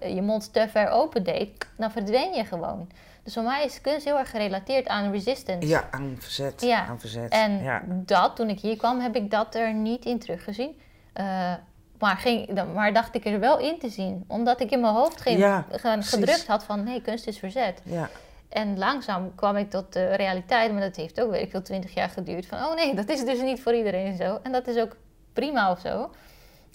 je 0.00 0.22
mond 0.22 0.52
te 0.52 0.68
ver 0.68 0.88
open 0.88 1.22
deed, 1.24 1.66
dan 1.76 1.90
verdween 1.90 2.34
je 2.34 2.44
gewoon. 2.44 2.88
Dus 3.22 3.34
voor 3.34 3.42
mij 3.42 3.64
is 3.64 3.80
kunst 3.80 4.04
heel 4.04 4.18
erg 4.18 4.30
gerelateerd 4.30 4.88
aan 4.88 5.10
resistance. 5.10 5.68
Ja, 5.68 5.88
aan 5.90 6.16
verzet. 6.18 6.60
Ja. 6.60 6.86
Aan 6.86 7.00
verzet. 7.00 7.32
En 7.32 7.62
ja. 7.62 7.82
dat, 7.86 8.36
toen 8.36 8.48
ik 8.48 8.60
hier 8.60 8.76
kwam, 8.76 9.00
heb 9.00 9.16
ik 9.16 9.30
dat 9.30 9.54
er 9.54 9.74
niet 9.74 10.04
in 10.04 10.18
teruggezien. 10.18 10.80
Uh, 11.14 11.52
maar, 11.98 12.16
ging, 12.16 12.64
maar 12.74 12.92
dacht 12.92 13.14
ik 13.14 13.24
er 13.26 13.40
wel 13.40 13.58
in 13.58 13.78
te 13.78 13.88
zien. 13.88 14.24
Omdat 14.26 14.60
ik 14.60 14.70
in 14.70 14.80
mijn 14.80 14.94
hoofd 14.94 15.20
geen, 15.20 15.38
ja, 15.38 15.64
gedrukt 15.98 16.46
had 16.46 16.64
van 16.64 16.84
nee, 16.84 17.02
kunst 17.02 17.26
is 17.26 17.38
verzet. 17.38 17.80
Ja. 17.84 18.08
En 18.48 18.78
langzaam 18.78 19.34
kwam 19.34 19.56
ik 19.56 19.70
tot 19.70 19.92
de 19.92 20.14
realiteit, 20.14 20.72
maar 20.72 20.80
dat 20.80 20.96
heeft 20.96 21.20
ook, 21.20 21.30
weet 21.30 21.42
ik 21.42 21.50
veel, 21.50 21.62
twintig 21.62 21.94
jaar 21.94 22.08
geduurd. 22.08 22.46
Van 22.46 22.58
oh 22.58 22.74
nee, 22.74 22.94
dat 22.94 23.08
is 23.08 23.24
dus 23.24 23.40
niet 23.40 23.62
voor 23.62 23.74
iedereen 23.74 24.16
zo. 24.16 24.38
En 24.42 24.52
dat 24.52 24.66
is 24.66 24.76
ook 24.76 24.96
prima 25.32 25.70
of 25.70 25.80
zo. 25.80 26.00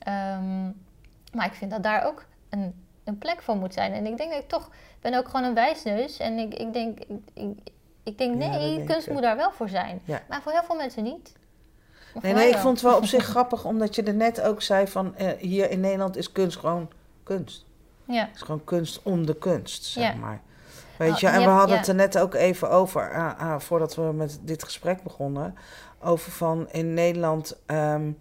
Um, 0.08 0.86
maar 1.34 1.46
ik 1.46 1.54
vind 1.54 1.72
dat 1.72 1.84
daar 1.84 2.06
ook 2.06 2.26
een, 2.50 2.86
een 3.04 3.18
plek 3.18 3.42
voor 3.42 3.56
moet 3.56 3.74
zijn. 3.74 3.94
En 3.94 4.06
ik 4.06 4.18
denk 4.18 4.32
dat 4.32 4.42
ik 4.42 4.50
toch, 4.50 4.70
ben 5.02 5.14
ook 5.14 5.26
gewoon 5.26 5.44
een 5.44 5.54
wijsneus. 5.54 6.18
En 6.18 6.38
ik, 6.38 6.54
ik 6.54 6.74
denk, 6.74 7.00
ik, 7.34 7.58
ik, 8.04 8.18
denk 8.18 8.36
nee, 8.36 8.84
kunst 8.84 9.10
moet 9.10 9.22
daar 9.22 9.38
wel 9.38 9.52
voor 9.52 9.70
zijn. 9.70 10.02
Maar 10.06 10.42
voor 10.42 10.52
heel 10.52 10.64
veel 10.64 10.76
mensen 10.76 11.04
niet. 11.04 11.34
Nee, 12.22 12.34
nee, 12.34 12.50
ik 12.50 12.58
vond 12.58 12.82
het 12.82 12.90
wel 12.90 12.98
op 12.98 13.06
zich 13.06 13.26
grappig, 13.34 13.66
omdat 13.66 13.96
je 13.96 14.04
er 14.04 14.14
net 14.14 14.42
ook 14.42 14.62
zei 14.62 14.88
van 14.88 15.16
uh, 15.22 15.30
hier 15.40 15.70
in 15.70 15.80
Nederland 15.80 16.18
is 16.18 16.32
kunst 16.32 16.58
gewoon 16.58 16.90
kunst. 17.24 17.66
Ja. 18.06 18.26
Het 18.26 18.36
is 18.36 18.42
gewoon 18.42 18.64
kunst 18.64 19.02
om 19.04 19.26
de 19.26 19.36
kunst, 19.36 19.84
zeg 19.84 20.14
ja. 20.14 20.20
maar. 20.20 20.42
Weet 20.98 21.12
oh, 21.12 21.18
je, 21.18 21.28
en 21.28 21.40
we 21.40 21.50
hadden 21.50 21.78
het 21.78 21.88
er 21.88 21.96
net 21.96 22.18
ook 22.18 22.34
even 22.34 22.70
over, 22.70 23.12
uh, 23.12 23.32
uh, 23.42 23.60
voordat 23.60 23.96
we 23.96 24.02
met 24.02 24.40
dit 24.42 24.64
gesprek 24.64 25.04
begonnen, 25.04 25.56
over 26.00 26.32
van 26.32 26.70
in 26.72 26.94
Nederland 26.94 27.58
um, 27.68 28.18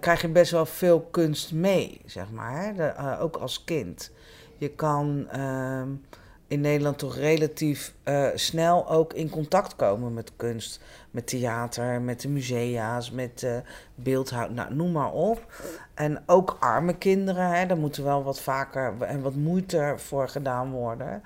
krijg 0.00 0.20
je 0.20 0.28
best 0.28 0.50
wel 0.50 0.66
veel 0.66 1.00
kunst 1.00 1.52
mee, 1.52 2.00
zeg 2.06 2.30
maar, 2.30 2.74
de, 2.74 3.18
ook 3.20 3.36
als 3.36 3.64
kind. 3.64 4.10
Je 4.56 4.68
kan 4.68 5.28
um, 5.40 6.04
in 6.46 6.60
Nederland 6.60 6.98
toch 6.98 7.16
relatief 7.16 7.94
uh, 8.04 8.28
snel 8.34 8.90
ook 8.90 9.12
in 9.12 9.30
contact 9.30 9.76
komen 9.76 10.14
met 10.14 10.32
kunst. 10.36 10.80
Met 11.10 11.26
theater, 11.26 12.00
met 12.00 12.20
de 12.20 12.28
musea's, 12.28 13.10
met 13.10 13.46
beeldhoud, 13.94 14.50
nou, 14.50 14.74
noem 14.74 14.92
maar 14.92 15.12
op. 15.12 15.52
En 15.94 16.22
ook 16.26 16.56
arme 16.60 16.96
kinderen, 16.96 17.48
hè, 17.48 17.66
daar 17.66 17.76
moet 17.76 17.96
wel 17.96 18.22
wat 18.24 18.40
vaker 18.40 18.94
en 19.00 19.22
wat 19.22 19.34
moeite 19.34 19.94
voor 19.96 20.28
gedaan 20.28 20.70
worden. 20.70 21.22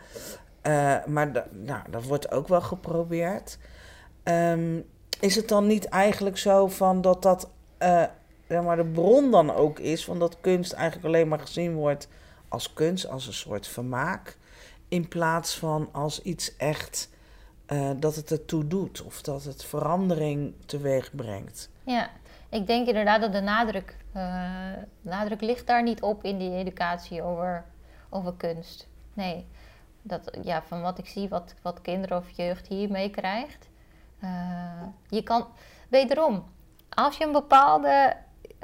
Maar 1.06 1.46
nou, 1.50 1.80
dat 1.90 2.04
wordt 2.04 2.32
ook 2.32 2.48
wel 2.48 2.60
geprobeerd. 2.60 3.58
Um, 4.24 4.84
is 5.20 5.34
het 5.34 5.48
dan 5.48 5.66
niet 5.66 5.84
eigenlijk 5.84 6.38
zo 6.38 6.66
van 6.66 7.00
dat 7.00 7.22
dat 7.22 7.50
zeg 8.48 8.62
maar 8.62 8.76
de 8.76 8.84
bron 8.84 9.30
dan 9.30 9.54
ook 9.54 9.78
is, 9.78 10.04
van 10.04 10.18
dat 10.18 10.40
kunst 10.40 10.72
eigenlijk 10.72 11.06
alleen 11.06 11.28
maar 11.28 11.40
gezien 11.40 11.74
wordt 11.74 12.08
als 12.48 12.72
kunst, 12.72 13.08
als 13.08 13.26
een 13.26 13.32
soort 13.32 13.66
vermaak? 13.66 14.36
In 14.88 15.08
plaats 15.08 15.58
van 15.58 15.88
als 15.92 16.22
iets 16.22 16.56
echt 16.56 17.08
uh, 17.68 17.90
dat 17.96 18.14
het 18.14 18.30
ertoe 18.30 18.66
doet 18.66 19.02
of 19.02 19.22
dat 19.22 19.44
het 19.44 19.64
verandering 19.64 20.54
teweeg 20.66 21.14
brengt. 21.14 21.70
Ja, 21.82 22.10
ik 22.48 22.66
denk 22.66 22.86
inderdaad 22.86 23.20
dat 23.20 23.32
de 23.32 23.40
nadruk, 23.40 23.96
uh, 24.16 24.72
nadruk 25.00 25.40
ligt 25.40 25.66
daar 25.66 25.82
niet 25.82 26.02
op 26.02 26.24
in 26.24 26.38
die 26.38 26.52
educatie 26.52 27.22
over, 27.22 27.64
over 28.08 28.34
kunst. 28.36 28.88
Nee, 29.12 29.46
dat, 30.02 30.38
ja, 30.42 30.62
van 30.62 30.82
wat 30.82 30.98
ik 30.98 31.06
zie, 31.06 31.28
wat, 31.28 31.54
wat 31.62 31.80
kinderen 31.80 32.18
of 32.18 32.30
jeugd 32.30 32.66
hier 32.66 32.90
meekrijgt. 32.90 33.68
Uh, 34.24 34.82
je 35.08 35.22
kan, 35.22 35.46
wederom, 35.88 36.44
als 36.88 37.16
je 37.16 37.24
een 37.24 37.32
bepaalde 37.32 38.16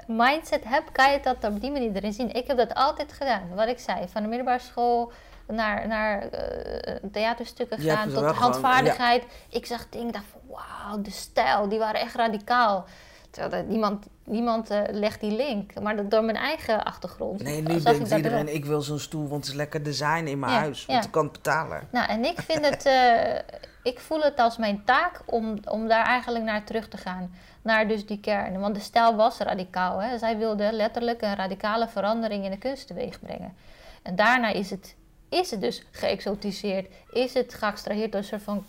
mindset 0.06 0.64
hebt, 0.64 0.92
kan 0.92 1.12
je 1.12 1.20
dat 1.20 1.44
op 1.44 1.60
die 1.60 1.70
manier 1.70 1.96
erin 1.96 2.12
zien. 2.12 2.34
Ik 2.34 2.46
heb 2.46 2.56
dat 2.56 2.74
altijd 2.74 3.12
gedaan. 3.12 3.54
Wat 3.54 3.68
ik 3.68 3.78
zei, 3.78 4.08
van 4.08 4.22
de 4.22 4.28
middelbare 4.28 4.58
school 4.58 5.12
naar, 5.46 5.88
naar 5.88 6.22
uh, 6.22 6.94
theaterstukken 7.12 7.78
gaan, 7.78 8.12
tot 8.12 8.24
handvaardigheid. 8.24 9.24
Ik 9.50 9.66
zag 9.66 9.88
dingen, 9.88 10.12
dacht 10.12 10.24
van 10.32 10.40
wauw, 10.48 11.02
de 11.02 11.10
stijl, 11.10 11.68
die 11.68 11.78
waren 11.78 12.00
echt 12.00 12.14
radicaal. 12.14 12.84
Terwijl 13.30 13.64
niemand, 13.64 14.06
niemand 14.24 14.70
uh, 14.70 14.80
legt 14.90 15.20
die 15.20 15.36
link, 15.36 15.80
maar 15.80 15.96
dat 15.96 16.10
door 16.10 16.24
mijn 16.24 16.36
eigen 16.36 16.84
achtergrond. 16.84 17.42
Nee, 17.42 17.62
nu 17.62 17.80
denkt 17.82 18.10
iedereen, 18.10 18.54
ik 18.54 18.64
wil 18.64 18.80
zo'n 18.80 18.98
stoel, 18.98 19.28
want 19.28 19.44
het 19.44 19.50
is 19.50 19.58
lekker 19.58 19.82
design 19.82 20.24
in 20.26 20.38
mijn 20.38 20.52
huis, 20.52 20.86
want 20.86 21.04
ik 21.04 21.10
kan 21.10 21.24
het 21.24 21.32
betalen. 21.32 21.88
Nou, 21.90 22.08
en 22.08 22.24
ik 22.24 22.40
vind 22.40 22.64
het, 22.70 22.86
uh, 22.86 23.38
ik 23.82 24.00
voel 24.00 24.20
het 24.20 24.38
als 24.38 24.56
mijn 24.56 24.84
taak 24.84 25.20
om, 25.26 25.58
om 25.64 25.88
daar 25.88 26.04
eigenlijk 26.04 26.44
naar 26.44 26.64
terug 26.64 26.88
te 26.88 26.96
gaan. 26.96 27.34
Naar 27.64 27.88
dus 27.88 28.06
die 28.06 28.20
kern. 28.20 28.60
Want 28.60 28.74
de 28.74 28.80
stijl 28.80 29.16
was 29.16 29.38
radicaal. 29.38 29.98
Hè? 29.98 30.18
Zij 30.18 30.38
wilde 30.38 30.72
letterlijk 30.72 31.22
een 31.22 31.34
radicale 31.34 31.88
verandering 31.88 32.44
in 32.44 32.50
de 32.50 32.58
kunst 32.58 32.86
teweeg 32.86 33.20
brengen. 33.20 33.56
En 34.02 34.16
daarna 34.16 34.48
is 34.48 34.70
het 34.70 34.96
is 35.34 35.50
het 35.50 35.60
dus 35.60 35.82
geëxotiseerd? 35.90 36.86
Is 37.10 37.34
het 37.34 37.54
geabstraheerd 37.54 38.12
door 38.12 38.20
een 38.20 38.26
soort 38.26 38.42
van 38.42 38.64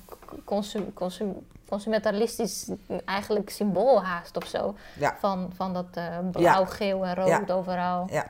consum, 0.45 0.93
consum, 0.93 1.47
consumentalistisch 1.69 2.69
eigenlijk 3.05 3.49
symbool 3.49 4.03
haast 4.03 4.37
of 4.37 4.47
zo? 4.47 4.75
Van, 5.19 5.51
van 5.55 5.73
dat 5.73 5.97
uh, 5.97 6.17
blauw, 6.31 6.65
geel 6.65 7.05
en 7.05 7.15
rood 7.15 7.51
overal. 7.51 8.07
Ja. 8.11 8.25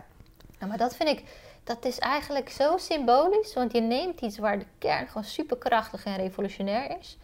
maar 0.68 0.78
dat 0.78 0.96
vind 0.96 1.10
ik, 1.10 1.24
dat 1.64 1.86
is 1.86 2.00
eigenlijk 2.00 2.50
zo 2.50 2.78
symbolisch. 2.78 3.54
Want 3.54 3.72
je 3.72 3.82
neemt 3.82 4.22
iets 4.22 4.38
waar 4.38 4.60
de 4.60 4.66
kern 4.78 5.08
gewoon 5.08 5.24
superkrachtig 5.24 6.06
en 6.06 6.16
revolutionair 6.16 6.98
is. 7.00 7.18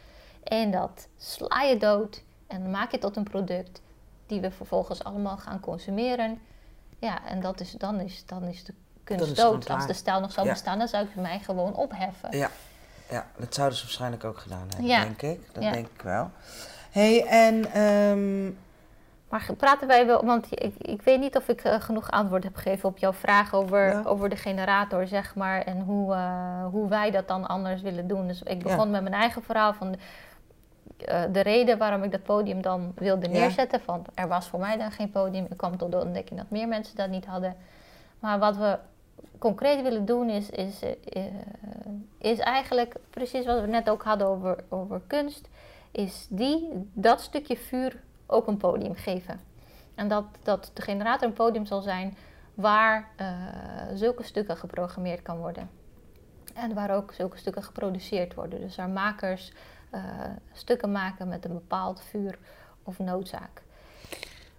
En 0.43 0.71
dat 0.71 1.07
sla 1.17 1.61
je 1.61 1.77
dood 1.77 2.23
En 2.51 2.69
maak 2.71 2.91
je 2.91 2.97
tot 2.97 3.15
een 3.15 3.23
product 3.23 3.81
die 4.25 4.41
we 4.41 4.51
vervolgens 4.51 5.03
allemaal 5.03 5.37
gaan 5.37 5.59
consumeren. 5.59 6.39
Ja, 6.99 7.25
en 7.25 7.41
dat 7.41 7.59
is, 7.59 7.71
dan, 7.71 7.99
is, 7.99 8.25
dan 8.25 8.43
is 8.43 8.63
de 8.63 8.73
kunst 9.03 9.35
dood. 9.35 9.69
Als 9.69 9.87
de 9.87 9.93
stijl 9.93 10.19
nog 10.19 10.31
zou 10.31 10.45
Ja. 10.45 10.51
bestaan, 10.51 10.77
dan 10.77 10.87
zou 10.87 11.05
ik 11.05 11.15
mij 11.15 11.39
gewoon 11.39 11.75
opheffen. 11.75 12.37
Ja. 12.37 12.49
ja, 13.09 13.25
dat 13.37 13.53
zouden 13.53 13.77
ze 13.77 13.83
waarschijnlijk 13.83 14.23
ook 14.23 14.37
gedaan 14.37 14.67
hebben, 14.67 14.85
Ja. 14.85 15.01
denk 15.01 15.21
ik. 15.21 15.39
Dat 15.53 15.63
Ja. 15.63 15.71
denk 15.71 15.87
ik 15.95 16.01
wel. 16.01 16.29
hey, 16.91 17.25
en 17.25 17.71
ehm, 17.73 18.45
Maar 19.29 19.45
praten 19.57 19.87
wij 19.87 20.05
wel, 20.05 20.25
want 20.25 20.47
ik, 20.49 20.73
ik 20.77 21.01
weet 21.01 21.19
niet 21.19 21.35
of 21.37 21.47
ik 21.47 21.61
eh, 21.61 21.81
genoeg 21.81 22.11
antwoord 22.11 22.43
heb 22.43 22.55
gegeven 22.55 22.89
op 22.89 22.97
jouw 22.97 23.13
vraag 23.13 23.53
over, 23.53 23.87
Ja. 23.87 24.01
over 24.05 24.29
de 24.29 24.35
generator, 24.35 25.07
zeg 25.07 25.35
maar, 25.35 25.61
en 25.61 25.81
hoe, 25.81 26.13
eh, 26.13 26.65
hoe 26.65 26.89
wij 26.89 27.11
dat 27.11 27.27
dan 27.27 27.47
anders 27.47 27.81
willen 27.81 28.07
doen. 28.07 28.27
Dus 28.27 28.41
ik 28.43 28.63
begon 28.63 28.89
met 28.91 29.01
mijn 29.01 29.13
eigen 29.15 29.43
verhaal 29.43 29.73
van 29.73 29.95
de, 31.05 31.07
eh, 31.11 31.23
de 31.33 31.41
reden 31.41 31.77
waarom 31.77 32.03
ik 32.03 32.11
dat 32.11 32.23
podium 32.23 32.61
dan 32.61 32.91
wilde 32.95 33.25
Ja. 33.29 33.31
neerzetten. 33.31 33.81
Want 33.85 34.07
er 34.13 34.27
was 34.27 34.47
voor 34.47 34.59
mij 34.59 34.77
dan 34.77 34.91
geen 34.91 35.11
podium. 35.11 35.45
Ik 35.49 35.57
kwam 35.57 35.77
tot 35.77 35.91
de 35.91 35.99
ontdekking 35.99 36.39
dat 36.39 36.49
meer 36.49 36.67
mensen 36.67 36.95
dat 36.95 37.09
niet 37.09 37.25
hadden. 37.25 37.55
Maar 38.19 38.39
wat 38.39 38.57
we 38.57 38.77
concreet 39.37 39.81
willen 39.81 40.05
doen 40.05 40.29
is, 40.29 40.49
is, 40.49 40.81
eh, 40.81 41.25
eh, 41.25 41.33
is 42.17 42.39
eigenlijk 42.39 42.95
precies 43.09 43.45
wat 43.45 43.61
we 43.61 43.67
net 43.67 43.89
ook 43.89 44.03
hadden 44.03 44.27
over, 44.27 44.63
over 44.69 45.01
kunst. 45.07 45.49
Is 45.91 46.27
die, 46.29 46.89
dat 46.93 47.21
stukje 47.21 47.57
vuur 47.57 48.01
ook 48.25 48.47
een 48.47 48.57
podium 48.57 48.95
geven. 48.95 49.39
En 49.95 50.07
dat, 50.07 50.23
dat 50.43 50.71
de 50.73 50.81
generator 50.81 51.27
een 51.27 51.33
podium 51.33 51.65
zal 51.65 51.81
zijn 51.81 52.17
waar 52.53 53.07
zulke 53.93 54.23
stukken 54.23 54.57
geprogrammeerd 54.57 55.21
kan 55.21 55.37
worden. 55.37 55.69
En 56.53 56.73
waar 56.73 56.95
ook 56.95 57.13
zulke 57.13 57.37
stukken 57.37 57.63
geproduceerd 57.63 58.33
worden. 58.33 58.61
Dus 58.61 58.75
waar 58.75 58.89
makers 58.89 59.51
eh, 59.91 60.01
stukken 60.53 60.91
maken 60.91 61.27
met 61.27 61.45
een 61.45 61.53
bepaald 61.53 62.01
vuur 62.09 62.37
of 62.83 62.99
noodzaak. 62.99 63.61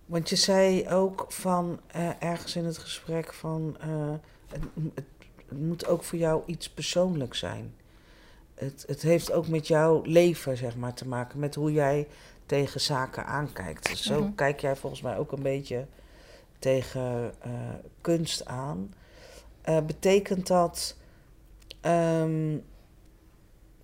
want 0.07 0.29
je 0.29 0.37
zei 0.37 0.89
ook 0.89 1.27
van 1.29 1.81
eh, 1.87 2.09
ergens 2.19 2.57
in 2.57 2.65
het 2.65 2.79
gesprek 2.79 3.33
van 3.33 3.77
eh, 3.81 4.13
het, 4.49 4.63
het, 4.95 5.05
moet 5.59 5.87
ook 5.87 6.03
voor 6.05 6.19
jou 6.19 6.43
iets 6.47 6.71
persoonlijks 6.71 7.39
zijn. 7.39 7.75
Het, 8.55 8.85
het 8.87 9.03
heeft 9.03 9.33
ook 9.33 9.49
met 9.49 9.67
jouw 9.67 10.03
leven 10.05 10.57
zeg 10.57 10.77
maar, 10.77 10.95
te 10.95 11.09
maken, 11.09 11.39
met 11.39 11.55
hoe 11.55 11.73
jij 11.73 12.09
tegen 12.47 12.81
zaken 12.81 13.27
aankijkt. 13.27 13.89
Dus 13.89 14.03
zo 14.03 14.21
Mhm. 14.21 14.35
kijk 14.35 14.61
jij 14.61 14.77
volgens 14.77 15.03
mij 15.03 15.19
ook 15.19 15.33
een 15.33 15.43
beetje 15.43 15.87
tegen 16.59 17.35
kunst 18.01 18.47
aan. 18.47 18.95
Betekent 19.87 20.47
dat. 20.47 20.97
ehm, 21.81 22.57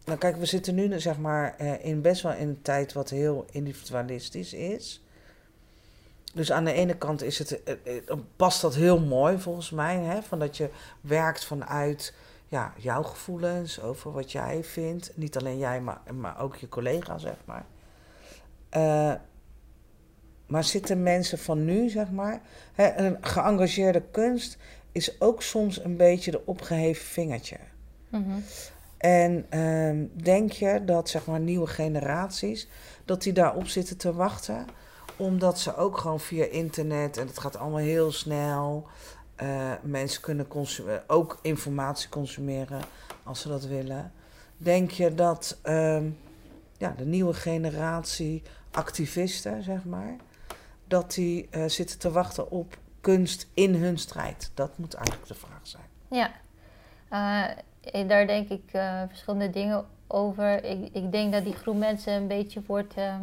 nou, 0.09 0.21
kijk, 0.21 0.37
we 0.37 0.47
zitten 0.47 0.75
nu 0.75 1.01
zeg 1.01 1.19
maar 1.19 1.55
eh, 1.57 1.85
in 1.85 2.01
best 2.01 2.23
wel 2.23 2.33
in 2.33 2.49
een 2.49 2.63
tijd 2.63 2.93
wat 2.93 3.11
heel 3.11 3.47
individualistisch 3.51 4.53
is. 4.53 5.03
Dus 6.35 6.53
aan 6.53 6.65
de 6.65 6.73
ene 6.73 6.97
kant 6.97 7.23
is 7.23 7.39
het, 7.39 7.63
eh, 7.63 7.97
eh, 7.97 8.19
past 8.37 8.61
dat 8.61 8.75
heel 8.75 9.01
mooi 9.01 9.39
volgens 9.39 9.71
mij, 9.71 9.97
hè, 9.97 10.23
van 10.23 10.39
dat 10.39 10.57
je 10.57 10.71
werkt 11.01 11.45
vanuit 11.45 12.15
ja, 12.47 12.73
jouw 12.77 13.03
gevoelens 13.03 13.81
over 13.81 14.13
wat 14.13 14.33
jij 14.33 14.65
vindt. 14.65 15.13
Niet 15.15 15.37
alleen 15.37 15.59
jij, 15.59 15.81
maar, 15.81 16.01
maar 16.15 16.41
ook 16.41 16.57
je 16.57 16.69
collega, 16.69 17.19
zeg 17.19 17.37
maar. 17.45 17.65
Maar 20.47 20.65
zitten 20.65 21.03
mensen 21.03 21.39
van 21.39 21.65
nu, 21.65 21.89
zeg 21.89 22.11
maar, 22.11 22.41
hè, 22.73 22.97
een 22.97 23.17
geëngageerde 23.21 24.03
kunst 24.11 24.57
is 24.93 25.21
ook 25.21 25.43
soms 25.43 25.85
een 25.85 25.97
beetje 25.97 26.31
de 26.31 26.47
opgeheven 26.47 27.05
vingertje. 27.05 27.57
Mhm. 28.09 28.39
En 28.99 29.47
ehm, 29.49 30.07
denk 30.23 30.53
je 30.53 30.85
dat 30.85 31.09
zeg 31.09 31.27
maar 31.27 31.41
nieuwe 31.41 31.67
generaties, 31.67 32.69
dat 33.05 33.23
die 33.23 33.33
daarop 33.33 33.67
zitten 33.67 33.97
te 33.97 34.13
wachten, 34.15 34.67
omdat 35.17 35.59
ze 35.59 35.77
ook 35.77 35.99
gewoon 35.99 36.21
via 36.21 36.45
internet 36.45 37.17
en 37.17 37.27
het 37.27 37.39
gaat 37.39 37.57
allemaal 37.57 37.79
heel 37.79 38.13
snel, 38.13 38.87
eh, 39.37 39.73
mensen 39.83 40.23
kunnen 40.23 40.47
consu- 40.49 41.01
ook 41.07 41.39
informatie 41.43 42.09
consumeren 42.09 42.81
als 43.23 43.41
ze 43.41 43.49
dat 43.49 43.65
willen. 43.67 44.13
Denk 44.57 44.91
je 44.91 45.15
dat 45.15 45.59
ehm, 45.63 46.11
ja, 46.77 46.95
de 46.97 47.05
nieuwe 47.07 47.35
generatie 47.35 48.43
activisten, 48.71 49.63
zeg 49.63 49.85
maar, 49.85 50.17
dat 50.87 51.15
die 51.15 51.49
eh, 51.51 51.65
zitten 51.67 51.99
te 51.99 52.11
wachten 52.11 52.51
op 52.51 52.79
kunst 53.01 53.49
in 53.55 53.75
hun 53.75 53.99
strijd? 53.99 54.51
Dat 54.55 54.79
moet 54.79 54.95
eigenlijk 54.95 55.29
de 55.29 55.35
vraag 55.35 55.61
zijn. 55.63 55.85
Ja, 56.11 56.31
Eh, 57.09 57.57
daar 58.07 58.27
denk 58.27 58.49
ik 58.49 58.73
eh, 58.73 59.03
verschillende 59.09 59.51
dingen 59.51 59.87
over. 60.07 60.65
Ik, 60.65 60.89
ik 60.93 61.13
denk 61.13 61.33
dat 61.33 61.45
die 61.45 61.55
groep 61.55 61.77
mensen 61.77 62.13
een 62.13 62.27
beetje 62.27 62.63
wordt 62.67 62.95
eh, 62.97 63.17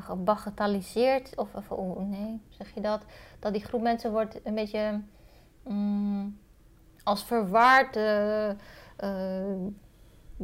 gebagatelliseerd. 0.00 1.36
Of, 1.36 1.54
of 1.54 1.70
oh, 1.70 2.08
nee, 2.08 2.40
zeg 2.48 2.74
je 2.74 2.80
dat? 2.80 3.02
Dat 3.38 3.52
die 3.52 3.64
groep 3.64 3.82
mensen 3.82 4.10
wordt 4.10 4.40
een 4.44 4.54
beetje 4.54 5.00
mm, 5.62 6.38
als 7.02 7.24
verwaard. 7.24 7.96
eh, 7.96 8.50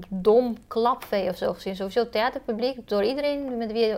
dom 0.08 0.56
klapvee 0.66 1.28
of 1.28 1.36
zo 1.36 1.52
gezien. 1.52 1.76
Sowieso 1.76 2.08
theaterpubliek, 2.08 2.88
door 2.88 3.04
iedereen 3.04 3.56
met 3.56 3.72
wie, 3.72 3.96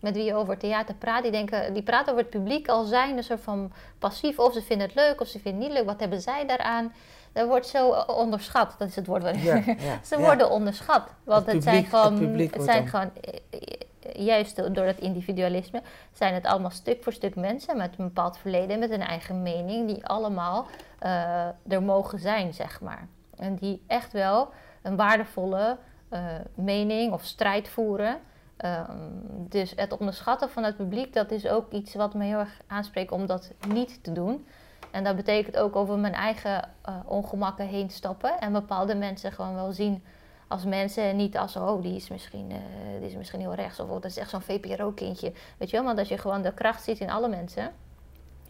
met 0.00 0.14
wie 0.14 0.24
je 0.24 0.34
over 0.34 0.58
theater 0.58 0.94
praat, 0.94 1.22
die, 1.22 1.32
denken, 1.32 1.74
die 1.74 1.82
praten 1.82 2.12
over 2.12 2.24
het 2.24 2.32
publiek 2.32 2.68
al 2.68 2.84
zijn 2.84 3.16
een 3.16 3.24
soort 3.24 3.40
van 3.40 3.72
passief. 3.98 4.38
Of 4.38 4.52
ze 4.52 4.62
vinden 4.62 4.86
het 4.86 4.96
leuk 4.96 5.20
of 5.20 5.26
ze 5.26 5.38
vinden 5.38 5.60
het 5.62 5.68
niet 5.70 5.78
leuk. 5.78 5.86
Wat 5.88 6.00
hebben 6.00 6.20
zij 6.20 6.46
daaraan? 6.46 6.92
Dat 7.32 7.46
wordt 7.48 7.66
zo 7.66 7.90
onderschat. 8.06 8.74
Dat 8.78 8.88
is 8.88 8.96
het 8.96 9.06
woord. 9.06 9.22
wat- 9.22 9.42
Ja, 9.42 9.54
ja, 9.66 9.98
ze 10.04 10.18
ja. 10.18 10.20
worden 10.24 10.50
onderschat. 10.50 11.08
Want 11.24 11.44
Het 11.46 11.54
het, 11.54 11.62
zijn 11.62 11.76
het 11.76 11.86
gewoon, 11.88 12.34
het 12.50 12.62
zijn 12.62 12.88
gewoon 12.88 13.10
eh, 13.20 13.34
eh, 13.50 14.24
juist 14.26 14.56
door 14.56 14.84
dat 14.86 14.98
individualisme, 14.98 15.82
zijn 16.12 16.34
het 16.34 16.46
allemaal 16.46 16.70
stuk 16.70 17.02
voor 17.02 17.12
stuk 17.12 17.34
mensen 17.36 17.76
met 17.76 17.90
een 17.98 18.04
bepaald 18.04 18.38
verleden, 18.38 18.78
met 18.78 18.90
een 18.90 19.02
eigen 19.02 19.42
mening, 19.42 19.86
die 19.86 20.06
allemaal 20.06 20.66
eh, 20.98 21.46
er 21.68 21.82
mogen 21.82 22.18
zijn, 22.18 22.54
zeg 22.54 22.80
maar. 22.80 23.06
En 23.36 23.54
die 23.54 23.82
echt 23.86 24.12
wel 24.12 24.48
een 24.82 24.96
waardevolle 24.96 25.76
eh, 26.08 26.20
mening 26.54 27.12
of 27.12 27.24
strijd 27.24 27.68
voeren. 27.68 28.18
Ehm, 28.58 29.08
dus 29.48 29.72
het 29.76 29.98
onderschatten 29.98 30.50
van 30.50 30.62
het 30.64 30.76
publiek, 30.76 31.12
dat 31.12 31.30
is 31.30 31.48
ook 31.48 31.72
iets 31.72 31.94
wat 31.94 32.14
me 32.14 32.24
heel 32.24 32.38
erg 32.38 32.60
aanspreekt 32.66 33.12
om 33.12 33.26
dat 33.26 33.52
niet 33.68 34.04
te 34.04 34.12
doen. 34.12 34.46
En 34.90 35.04
dat 35.04 35.16
betekent 35.16 35.56
ook 35.56 35.76
over 35.76 35.98
mijn 35.98 36.14
eigen 36.14 36.68
eh, 36.82 36.94
ongemakken 37.04 37.66
heen 37.66 37.90
stappen 37.90 38.38
en 38.38 38.52
bepaalde 38.52 38.94
mensen 38.94 39.32
gewoon 39.32 39.54
wel 39.54 39.72
zien 39.72 40.02
als 40.48 40.64
mensen 40.64 41.02
en 41.02 41.16
niet 41.16 41.38
als, 41.38 41.56
oh, 41.56 41.82
die 41.82 41.94
is 41.94 42.08
misschien, 42.08 42.50
eh, 42.50 43.00
die 43.00 43.08
is 43.08 43.16
misschien 43.16 43.40
heel 43.40 43.54
rechts 43.54 43.80
of 43.80 43.88
oh, 43.88 43.94
dat 43.94 44.04
is 44.04 44.16
echt 44.16 44.30
zo'n 44.30 44.40
VPRO-kindje. 44.40 45.32
Weet 45.58 45.70
je 45.70 45.76
wel, 45.76 45.84
maar 45.84 45.96
dat 45.96 46.08
je 46.08 46.18
gewoon 46.18 46.42
de 46.42 46.54
kracht 46.54 46.82
ziet 46.82 46.98
in 46.98 47.10
alle 47.10 47.28
mensen. 47.28 47.72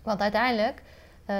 Want 0.02 0.20
uiteindelijk 0.20 0.82
eh, 1.24 1.36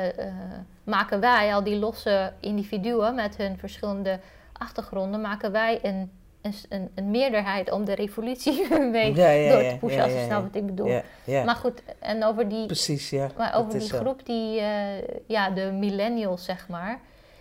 maken 0.85 1.21
wij, 1.21 1.55
al 1.55 1.63
die 1.63 1.79
losse 1.79 2.33
individuen 2.41 3.15
met 3.15 3.37
hun 3.37 3.59
verschillende 3.59 4.21
achtergronden, 4.53 5.21
maken 5.21 5.53
wij 5.53 5.79
een, 5.83 6.13
een, 6.43 6.55
een, 6.69 6.91
een 6.95 7.11
meerderheid 7.11 7.71
om 7.71 7.85
de 7.85 7.95
revolutie 7.95 8.79
mee 8.91 9.15
Ja, 9.15 9.31
ja, 9.31 9.53
door 9.53 9.71
te 9.71 9.77
pushen, 9.81 9.99
ja, 9.99 10.05
als 10.05 10.13
je 10.13 10.25
snapt 10.25 10.47
wat 10.47 10.55
ik 10.55 10.67
bedoel. 10.67 11.01
Maar 11.45 11.57
goed, 11.57 11.83
en 11.99 12.25
over 12.25 12.49
die, 12.49 12.67
precies, 12.67 13.11
ja. 13.11 13.29
maar 13.37 13.55
over 13.55 13.79
die 13.79 13.89
groep, 13.89 14.27
die, 14.27 14.61
eh, 14.61 15.09
ja, 15.27 15.51
de 15.51 15.71
millennials, 15.73 16.45
zeg 16.45 16.69
maar. 16.69 17.01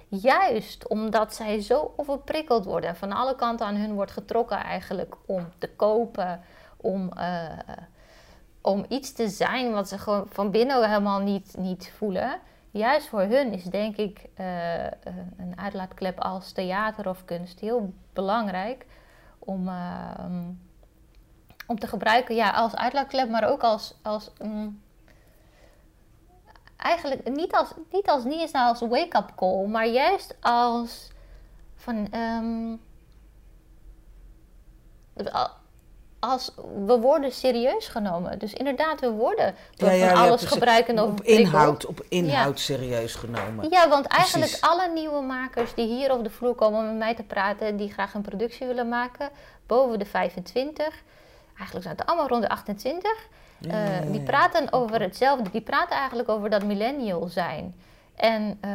Juist 0.09 0.87
omdat 0.87 1.35
zij 1.35 1.61
zo 1.61 1.93
overprikkeld 1.95 2.65
worden 2.65 2.89
en 2.89 2.95
van 2.95 3.11
alle 3.11 3.35
kanten 3.35 3.65
aan 3.65 3.75
hun 3.75 3.93
wordt 3.93 4.11
getrokken 4.11 4.57
eigenlijk 4.57 5.15
om 5.25 5.47
te 5.57 5.69
kopen, 5.75 6.41
om, 6.77 7.11
eh, 7.13 7.49
om 8.61 8.85
iets 8.89 9.13
te 9.13 9.29
zijn 9.29 9.71
wat 9.71 9.87
ze 9.87 9.97
gewoon 9.97 10.25
van 10.29 10.51
binnen 10.51 10.89
helemaal 10.89 11.19
niet, 11.19 11.55
niet 11.57 11.91
voelen. 11.97 12.39
Juist 12.77 13.07
voor 13.07 13.21
hun 13.21 13.53
is 13.53 13.63
denk 13.63 13.95
ik 13.95 14.25
eh, 14.33 14.85
eh, 14.85 14.91
een 15.37 15.59
uitlaatklep 15.59 16.19
als 16.19 16.51
theater 16.51 17.09
of 17.09 17.25
kunst 17.25 17.59
heel 17.59 17.93
belangrijk 18.13 18.85
om, 19.39 19.67
eh, 19.67 20.25
om 21.67 21.79
te 21.79 21.87
gebruiken 21.87 22.35
ja, 22.35 22.49
als 22.49 22.75
uitlaatklep, 22.75 23.29
maar 23.29 23.49
ook 23.49 23.63
als, 23.63 23.95
als 24.01 24.31
mm, 24.41 24.81
eigenlijk 26.77 27.29
niet 27.29 27.53
als, 27.53 27.73
niet 27.91 28.09
als, 28.09 28.23
niet 28.23 28.39
eens 28.39 28.51
nou 28.51 28.67
als 28.67 28.79
wake-up 28.79 29.31
call, 29.35 29.65
maar 29.65 29.87
juist 29.87 30.35
als 30.41 31.11
van, 31.75 32.07
ehm, 32.11 32.75
als 36.19 36.51
we 36.85 36.99
worden 36.99 37.31
serieus 37.31 37.87
genomen. 37.87 38.39
Dus 38.39 38.53
inderdaad, 38.53 38.99
we 38.99 39.09
worden 39.09 39.55
door 39.75 39.89
Ja, 39.89 39.95
ja, 39.95 40.07
van 40.07 40.15
ja, 40.17 40.21
alles 40.21 40.35
precies. 40.35 40.57
gebruiken 40.57 40.99
op 40.99 41.21
inhoud, 41.21 41.85
op 41.85 42.05
inhoud 42.09 42.59
serieus 42.59 43.15
genomen. 43.15 43.69
Ja, 43.69 43.89
want 43.89 44.05
eigenlijk 44.05 44.51
Precies. 44.51 44.69
alle 44.69 44.91
nieuwe 44.93 45.21
makers 45.21 45.73
die 45.73 45.87
hier 45.87 46.11
op 46.11 46.23
de 46.23 46.29
vloer 46.29 46.55
komen 46.55 46.79
om 46.79 46.85
met 46.85 46.97
mij 46.97 47.15
te 47.15 47.23
praten, 47.23 47.77
die 47.77 47.91
graag 47.91 48.13
een 48.13 48.21
productie 48.21 48.67
willen 48.67 48.89
maken, 48.89 49.29
boven 49.67 49.99
de 49.99 50.05
25, 50.05 51.03
eigenlijk 51.57 51.85
zijn 51.85 51.97
het 51.97 52.05
allemaal 52.07 52.27
rond 52.27 52.41
de 52.41 52.49
28, 52.49 53.11
Ja, 53.57 53.69
eh, 53.69 53.87
ja, 53.87 53.93
ja, 53.93 53.99
die 54.11 54.19
ja. 54.19 54.25
praten 54.25 54.73
over 54.73 55.01
hetzelfde. 55.01 55.49
Die 55.51 55.61
praten 55.61 55.95
eigenlijk 55.97 56.29
over 56.29 56.49
dat 56.49 56.63
millennial 56.63 57.27
zijn. 57.27 57.75
En 58.15 58.57
eh, 58.61 58.71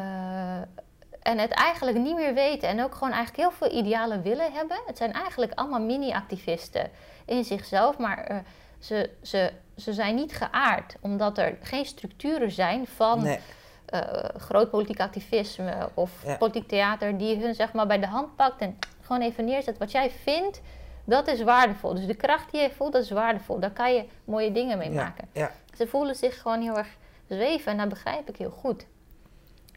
en 1.23 1.39
het 1.39 1.51
eigenlijk 1.51 1.97
niet 1.99 2.15
meer 2.15 2.35
weten. 2.35 2.69
En 2.69 2.83
ook 2.83 2.93
gewoon 2.95 3.13
eigenlijk 3.13 3.37
heel 3.49 3.69
veel 3.69 3.79
idealen 3.79 4.23
willen 4.23 4.53
hebben. 4.53 4.77
Het 4.87 4.97
zijn 4.97 5.13
eigenlijk 5.13 5.53
allemaal 5.55 5.81
mini-activisten 5.81 6.91
in 7.27 7.45
zichzelf. 7.45 7.99
Maar 7.99 8.19
eh, 8.19 8.37
ze, 8.79 9.11
ze, 9.23 9.53
ze 9.77 9.93
zijn 9.93 10.15
niet 10.15 10.33
geaard. 10.37 10.97
Omdat 11.01 11.39
er 11.39 11.59
geen 11.63 11.85
structuren 11.87 12.51
zijn 12.51 12.87
van 12.87 13.23
Nee. 13.23 13.39
eh, 13.87 14.25
groot 14.37 14.71
politiek 14.71 15.01
activisme 15.01 15.89
of 15.95 16.11
Ja. 16.27 16.37
politiek 16.37 16.69
theater. 16.69 17.19
Die 17.19 17.37
hun 17.41 17.55
zeg 17.55 17.73
maar 17.73 17.87
bij 17.87 17.99
de 18.01 18.07
hand 18.07 18.37
pakt 18.37 18.61
en 18.61 18.79
gewoon 19.03 19.23
even 19.23 19.45
neerzet. 19.45 19.79
Wat 19.79 19.91
jij 19.91 20.11
vindt, 20.11 20.61
dat 21.05 21.29
is 21.29 21.43
waardevol. 21.43 21.95
Dus 21.95 22.07
de 22.07 22.15
kracht 22.15 22.51
die 22.53 22.61
je 22.61 22.71
voelt, 22.71 22.93
dat 22.93 23.03
is 23.03 23.11
waardevol. 23.11 23.59
Daar 23.59 23.71
kan 23.71 23.95
je 23.95 24.05
mooie 24.25 24.53
dingen 24.53 24.79
mee 24.79 24.91
Ja, 24.91 25.03
maken. 25.03 25.29
ja. 25.33 25.51
Ze 25.77 25.87
voelen 25.87 26.15
zich 26.15 26.41
gewoon 26.41 26.61
heel 26.61 26.77
erg 26.79 26.89
zweven 27.29 27.73
en 27.73 27.79
dat 27.79 27.89
begrijp 27.89 28.29
ik 28.29 28.37
heel 28.37 28.51
goed. 28.51 28.87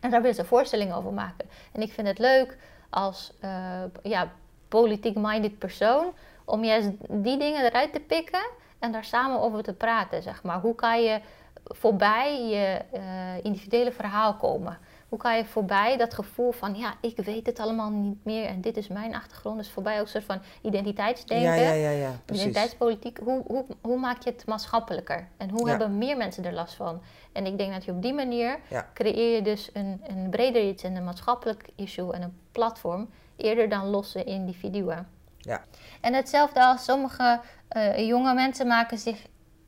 En 0.06 0.12
daar 0.12 0.22
willen 0.22 0.36
ze 0.36 0.46
voorstellingen 0.46 0.96
over 0.96 1.14
maken. 1.14 1.50
En 1.72 1.82
ik 1.82 1.92
vind 1.92 2.08
het 2.08 2.20
leuk 2.20 2.58
als 2.90 3.34
eh, 3.40 3.84
ja, 4.04 4.32
politiek-minded 4.68 5.58
persoon 5.58 6.14
om 6.44 6.64
juist 6.64 6.90
die 7.10 7.38
dingen 7.38 7.66
eruit 7.66 7.94
te 7.94 8.00
pikken 8.00 8.46
en 8.80 8.92
daar 8.92 9.04
samen 9.04 9.42
over 9.42 9.64
te 9.64 9.74
praten. 9.74 10.24
Zeg 10.24 10.44
maar. 10.44 10.60
Hoe 10.60 10.76
kan 10.76 11.04
je 11.04 11.20
voorbij 11.64 12.48
je 12.48 12.82
eh, 12.92 13.44
individuele 13.44 13.92
verhaal 13.92 14.36
komen? 14.36 14.78
Hoe 15.16 15.24
kan 15.24 15.38
je 15.38 15.46
voorbij 15.46 15.98
dat 15.98 16.14
gevoel 16.14 16.52
van, 16.52 16.76
ja, 16.76 16.94
ik 17.02 17.18
weet 17.18 17.46
het 17.46 17.60
allemaal 17.60 17.90
niet 17.90 18.26
meer 18.26 18.46
en 18.46 18.62
dit 18.62 18.78
is 18.78 18.88
mijn 18.88 19.16
achtergrond. 19.16 19.58
Dus 19.58 19.70
voorbij 19.70 19.96
ook 19.96 20.02
een 20.02 20.08
soort 20.08 20.24
van 20.24 20.42
identiteitsdenken. 20.62 21.64
Ja, 21.64 21.74
ja, 21.74 21.90
ja. 21.90 22.12
Identiteitspolitiek, 22.26 23.18
hoe, 23.24 23.44
hoe, 23.48 23.66
hoe 23.82 24.00
maak 24.00 24.24
je 24.24 24.30
het 24.30 24.46
maatschappelijker? 24.46 25.28
En 25.38 25.50
hoe 25.50 25.70
hebben 25.70 25.98
meer 25.98 26.18
mensen 26.18 26.46
er 26.46 26.54
last 26.54 26.74
van? 26.74 27.02
En 27.32 27.46
ik 27.46 27.58
denk 27.58 27.74
dat 27.74 27.86
je 27.86 27.92
op 27.92 28.02
die 28.02 28.14
manier 28.14 28.60
creëer 28.94 29.36
je 29.36 29.42
dus 29.42 29.70
een, 29.74 30.02
een 30.08 30.30
breder 30.30 30.68
iets 30.68 30.84
en 30.84 30.96
een 30.96 31.04
maatschappelijk 31.04 31.70
issue 31.76 32.14
en 32.14 32.22
een 32.22 32.38
platform, 32.52 33.10
eerder 33.36 33.70
dan 33.70 33.86
losse 33.86 34.24
individuen. 34.24 35.08
Ja. 35.38 35.64
En 36.02 36.14
hetzelfde 36.14 36.66
als 36.66 36.84
sommige 36.84 37.40
eh, 37.68 38.08
jonge 38.08 38.34
mensen 38.34 38.68
maken 38.68 38.98
zich 38.98 39.26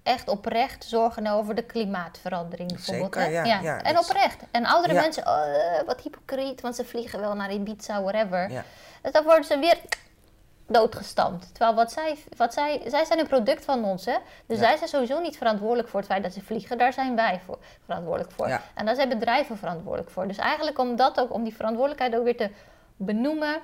echt 0.08 0.28
oprecht 0.30 0.84
zorgen 0.84 1.28
over 1.28 1.56
de 1.56 1.63
klimaatverandering 1.63 2.72
bijvoorbeeld. 2.74 3.13
Zeker, 3.13 3.32
hè? 3.32 3.43
ja, 3.43 3.60
ja, 3.62 3.82
en 3.82 3.98
oprecht. 4.00 4.43
En 4.52 4.65
oudere 4.65 4.93
Ja. 4.93 5.02
mensen, 5.02 5.28
oh, 5.28 5.86
wat 5.86 6.02
hypocriet, 6.02 6.62
want 6.62 6.76
ze 6.76 6.86
vliegen 6.86 7.20
wel 7.20 7.36
naar 7.36 7.54
Ibiza, 7.54 8.02
whatever. 8.02 8.52
Ja. 8.52 8.63
Dus 9.02 9.12
dan 9.12 9.24
worden 9.24 9.43
ze 9.46 9.60
weer 9.60 9.78
doodgestampt. 10.67 11.48
Terwijl 11.54 11.76
wat 11.76 11.91
zij, 11.91 12.17
wat 12.38 12.54
zij, 12.54 12.82
zij 12.86 13.06
zijn 13.06 13.20
een 13.20 13.28
product 13.28 13.65
van 13.65 13.84
ons, 13.84 14.06
hè? 14.06 14.15
Dus 14.46 14.60
Ja. 14.60 14.63
zij 14.67 14.78
zijn 14.78 14.89
sowieso 14.89 15.20
niet 15.20 15.38
verantwoordelijk 15.38 15.89
voor 15.89 16.00
het 16.00 16.10
feit 16.10 16.24
dat 16.24 16.34
ze 16.34 16.41
vliegen. 16.41 16.78
Daar 16.78 16.93
zijn 16.93 17.15
wij 17.15 17.41
voor, 17.46 17.58
verantwoordelijk 17.86 18.32
voor. 18.32 18.48
Ja. 18.48 18.62
En 18.74 18.86
daar 18.86 18.96
zijn 18.96 19.10
bedrijven 19.10 19.58
verantwoordelijk 19.58 20.10
voor. 20.10 20.28
Dus 20.28 20.38
eigenlijk 20.38 20.80
om 20.80 20.96
dat 20.96 21.20
ook, 21.20 21.34
om 21.34 21.43
die 21.43 21.56
verantwoordelijkheid 21.56 22.15
ook 22.15 22.24
weer 22.24 22.38
te 22.38 22.50
benoemen, 22.98 23.60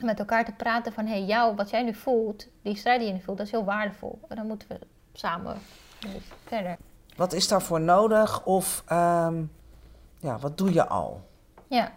met 0.00 0.18
elkaar 0.18 0.44
te 0.44 0.52
praten 0.52 0.92
van, 0.92 1.06
hé, 1.06 1.12
hey, 1.12 1.22
jou, 1.22 1.54
wat 1.54 1.70
jij 1.70 1.82
nu 1.82 1.94
voelt, 1.94 2.46
die 2.62 2.76
strijd 2.76 2.98
die 2.98 3.08
je 3.08 3.14
nu 3.14 3.20
voelt, 3.20 3.36
dat 3.38 3.46
is 3.46 3.52
heel 3.52 3.64
waardevol. 3.64 4.20
En 4.28 4.36
dan 4.36 4.46
moeten 4.46 4.68
we 4.68 4.78
samen 5.18 5.56
verder. 6.44 6.76
Wat 7.16 7.32
is 7.32 7.48
daarvoor 7.48 7.80
nodig? 7.80 8.44
Of 8.44 8.82
ehm, 8.86 9.42
ja, 10.20 10.38
wat 10.38 10.58
doe 10.58 10.72
je 10.72 10.86
al? 10.86 11.20
Ja. 11.66 11.92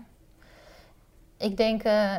Ik 1.37 1.57
denk, 1.57 1.83
eh, 1.83 2.15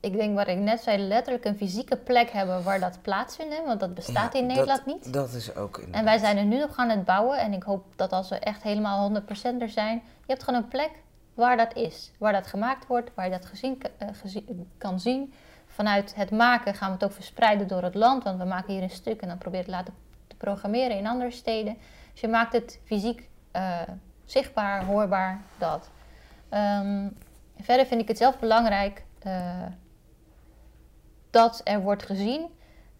ik 0.00 0.12
denk 0.16 0.36
wat 0.36 0.46
ik 0.48 0.58
net 0.58 0.80
zei, 0.80 0.98
letterlijk 0.98 1.44
een 1.44 1.56
fysieke 1.56 1.96
plek 1.96 2.30
hebben 2.30 2.62
waar 2.62 2.80
dat 2.80 2.98
plaatsvindt. 3.02 3.64
Want 3.66 3.80
dat 3.80 3.94
bestaat 3.94 4.32
Ja, 4.32 4.38
in 4.40 4.46
dat- 4.48 4.56
Nederland 4.56 4.86
niet. 4.86 5.12
Dat 5.12 5.32
is 5.32 5.54
ook 5.56 5.78
in. 5.78 5.92
En 5.94 6.04
wij 6.04 6.18
zijn 6.18 6.36
er 6.36 6.44
nu 6.44 6.58
nog 6.58 6.76
aan 6.76 6.88
het 6.88 7.04
bouwen. 7.04 7.38
En 7.38 7.52
ik 7.52 7.62
hoop 7.62 7.84
dat 7.96 8.12
als 8.12 8.28
we 8.28 8.38
echt 8.38 8.62
helemaal 8.62 9.00
100% 9.02 9.62
er 9.62 9.68
zijn, 9.68 9.94
je 9.96 10.32
hebt 10.32 10.42
gewoon 10.42 10.62
een 10.62 10.68
plek 10.68 10.90
waar 11.34 11.56
dat 11.56 11.74
is. 11.76 12.12
Waar 12.18 12.32
dat 12.32 12.46
gemaakt 12.46 12.86
wordt, 12.86 13.10
waar 13.14 13.24
je 13.24 13.30
dat 13.30 13.46
gezien, 13.46 13.82
eh, 13.98 14.08
gezien- 14.12 14.70
kan 14.78 15.00
zien. 15.00 15.32
Vanuit 15.66 16.14
het 16.14 16.30
maken 16.30 16.74
gaan 16.74 16.88
we 16.88 16.94
het 16.94 17.04
ook 17.04 17.12
verspreiden 17.12 17.68
door 17.68 17.82
het 17.82 17.94
land. 17.94 18.24
Want 18.24 18.38
we 18.38 18.44
maken 18.44 18.72
hier 18.72 18.82
een 18.82 18.90
stuk 18.90 19.20
en 19.22 19.28
dan 19.28 19.38
probeer 19.38 19.58
je 19.60 19.64
het 19.66 19.74
laten 19.74 19.94
te 19.94 20.00
programmeren 20.44 20.96
in 20.96 21.06
andere 21.06 21.30
steden. 21.30 21.76
Dus 22.12 22.20
je 22.20 22.28
maakt 22.28 22.52
het 22.52 22.80
fysiek 22.84 23.28
eh, 23.50 23.80
zichtbaar, 24.24 24.84
hoorbaar, 24.84 25.40
dat. 25.58 25.90
Ehm, 26.48 27.08
verder 27.60 27.86
vind 27.86 28.00
ik 28.00 28.08
het 28.08 28.18
zelf 28.18 28.38
belangrijk 28.38 29.04
eh, 29.18 29.62
dat 31.30 31.60
er 31.64 31.80
wordt 31.80 32.02
gezien 32.02 32.46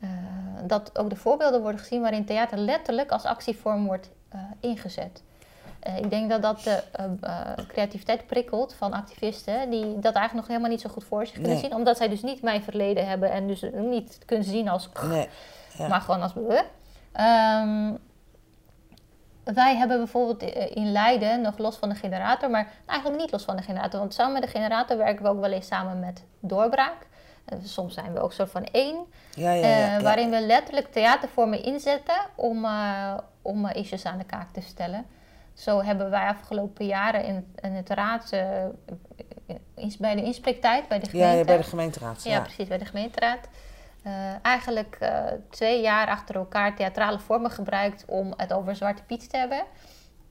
eh, 0.01 0.09
dat 0.67 0.99
ook 0.99 1.11
de 1.11 1.17
voorbeelden 1.17 1.61
worden 1.61 1.81
gezien 1.81 2.01
waarin 2.01 2.25
theater 2.25 2.59
letterlijk 2.59 3.11
als 3.11 3.25
actievorm 3.25 3.87
wordt 3.87 4.11
ingezet. 4.61 5.23
Ik 5.97 6.11
denk 6.11 6.31
dat 6.31 6.43
dat 6.43 6.61
de 6.63 6.83
creativiteit 7.69 8.27
prikkelt 8.27 8.75
van 8.75 8.93
activisten 8.93 9.71
die 9.71 9.85
dat 9.85 10.15
eigenlijk 10.15 10.35
nog 10.35 10.47
helemaal 10.47 10.71
niet 10.71 10.81
zo 10.81 10.89
goed 10.89 11.05
voor 11.05 11.27
zich 11.27 11.35
kunnen 11.35 11.51
Nee. 11.51 11.61
zien, 11.61 11.75
omdat 11.75 11.97
zij 11.97 12.09
dus 12.09 12.23
niet 12.23 12.43
mijn 12.43 12.63
verleden 12.63 13.07
hebben 13.07 13.31
en 13.31 13.47
dus 13.47 13.65
niet 13.73 14.19
kunnen 14.27 14.47
zien 14.47 14.69
als 14.69 14.89
Nee. 15.09 15.29
Ja. 15.79 15.89
maar 15.89 16.01
gewoon 16.01 16.23
als 16.23 16.35
Ehm, 17.15 17.93
wij 19.45 19.77
hebben 19.77 19.97
bijvoorbeeld 19.97 20.43
eh, 20.43 20.77
in 20.77 20.93
Leiden, 20.93 21.41
nog 21.41 21.59
los 21.59 21.77
van 21.77 21.89
de 21.89 21.95
generator, 21.95 22.51
maar 22.51 22.73
eigenlijk 22.87 23.21
niet 23.21 23.33
los 23.33 23.45
van 23.45 23.57
de 23.57 23.63
generator. 23.63 24.01
Want 24.01 24.15
samen 24.15 24.33
met 24.33 24.43
de 24.43 24.49
generator 24.49 24.97
werken 24.97 25.23
we 25.23 25.29
ook 25.29 25.41
wel 25.41 25.53
eens 25.53 25.67
samen 25.67 26.01
met 26.01 26.25
Doorbraak. 26.41 27.07
Eh, 27.45 27.59
soms 27.63 27.95
zijn 27.95 28.13
we 28.13 28.21
ook 28.21 28.33
soort 28.33 28.51
van 28.51 28.65
één. 28.65 29.07
Ja, 29.35 29.53
ja, 29.53 29.67
ja, 29.67 29.97
eh, 29.97 30.03
waarin 30.03 30.31
we 30.31 30.41
letterlijk 30.41 30.93
theatervormen 30.93 31.63
inzetten 31.63 32.21
om, 32.35 32.65
eh, 32.65 33.15
om 33.43 33.67
issues 33.67 34.05
aan 34.05 34.19
de 34.19 34.25
kaak 34.25 34.53
te 34.53 34.61
stellen. 34.61 35.07
Zo 35.55 35.83
hebben 35.83 36.11
wij 36.11 36.27
afgelopen 36.27 36.87
jaren 36.87 37.25
in, 37.25 37.55
in 37.61 37.73
het 37.73 37.91
raad, 37.91 38.31
bij 39.99 40.15
de 40.15 40.23
inspreektijd, 40.23 40.89
bij 40.89 40.99
de 40.99 41.09
gemeente. 41.09 41.37
ja, 41.37 41.45
bij 41.45 41.57
de 41.57 41.63
gemeenteraad. 41.63 42.25
Ja, 42.25 42.41
precies, 42.41 42.69
bij 42.69 42.79
de 42.79 42.85
gemeenteraad. 42.85 43.49
Eh, 44.05 44.13
eigenlijk 44.43 44.97
eh, 45.01 45.25
twee 45.51 45.81
jaar 45.81 46.09
achter 46.09 46.35
elkaar 46.35 46.77
theatrale 46.77 47.19
vormen 47.19 47.51
gebruikt 47.51 48.05
om 48.07 48.33
het 48.37 48.53
over 48.53 48.77
Zwarte 48.77 49.03
Piet 49.03 49.31
te 49.31 49.37
hebben. 49.37 49.65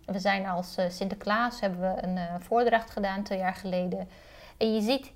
We 0.05 0.19
zijn 0.19 0.47
als 0.47 0.75
eh, 0.75 0.86
Sinterklaas, 0.89 1.59
hebben 1.59 1.79
we 1.79 2.03
een 2.03 2.41
voordracht 2.41 2.89
gedaan 2.89 3.23
twee 3.23 3.38
jaar 3.38 3.53
geleden. 3.53 4.09
En 4.57 4.73
je 4.75 4.81
ziet, 4.81 5.12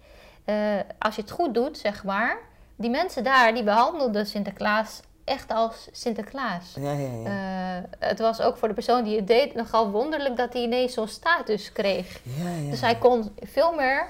als 1.00 1.15
je 1.15 1.22
het 1.22 1.32
goed 1.32 1.54
doet, 1.54 1.78
zeg 1.78 2.04
maar, 2.04 2.38
die 2.76 2.89
mensen 2.89 3.24
daar, 3.24 3.54
die 3.54 3.63
behandelden 3.63 4.26
Sinterklaas 4.26 5.02
echt 5.24 5.52
als 5.52 5.89
Sinterklaas. 5.91 6.74
ja, 6.76 6.91
ja. 6.91 7.08
ja. 7.24 7.84
Het 8.00 8.20
was 8.20 8.41
ook 8.41 8.58
voor 8.58 8.67
de 8.67 8.74
persoon 8.74 9.04
die 9.04 9.15
het 9.15 9.28
deed 9.28 9.56
nogal 9.56 9.91
wonderlijk 9.91 10.38
dat 10.38 10.54
hij 10.54 10.62
ineens 10.62 10.93
zo'n 10.93 11.08
status 11.08 11.72
kreeg. 11.72 12.20
ja, 12.24 12.50
ja. 12.50 12.70
Dus 12.70 12.82
hij 12.82 12.96
kon 12.96 13.36
veel 13.39 13.74
meer, 13.74 14.08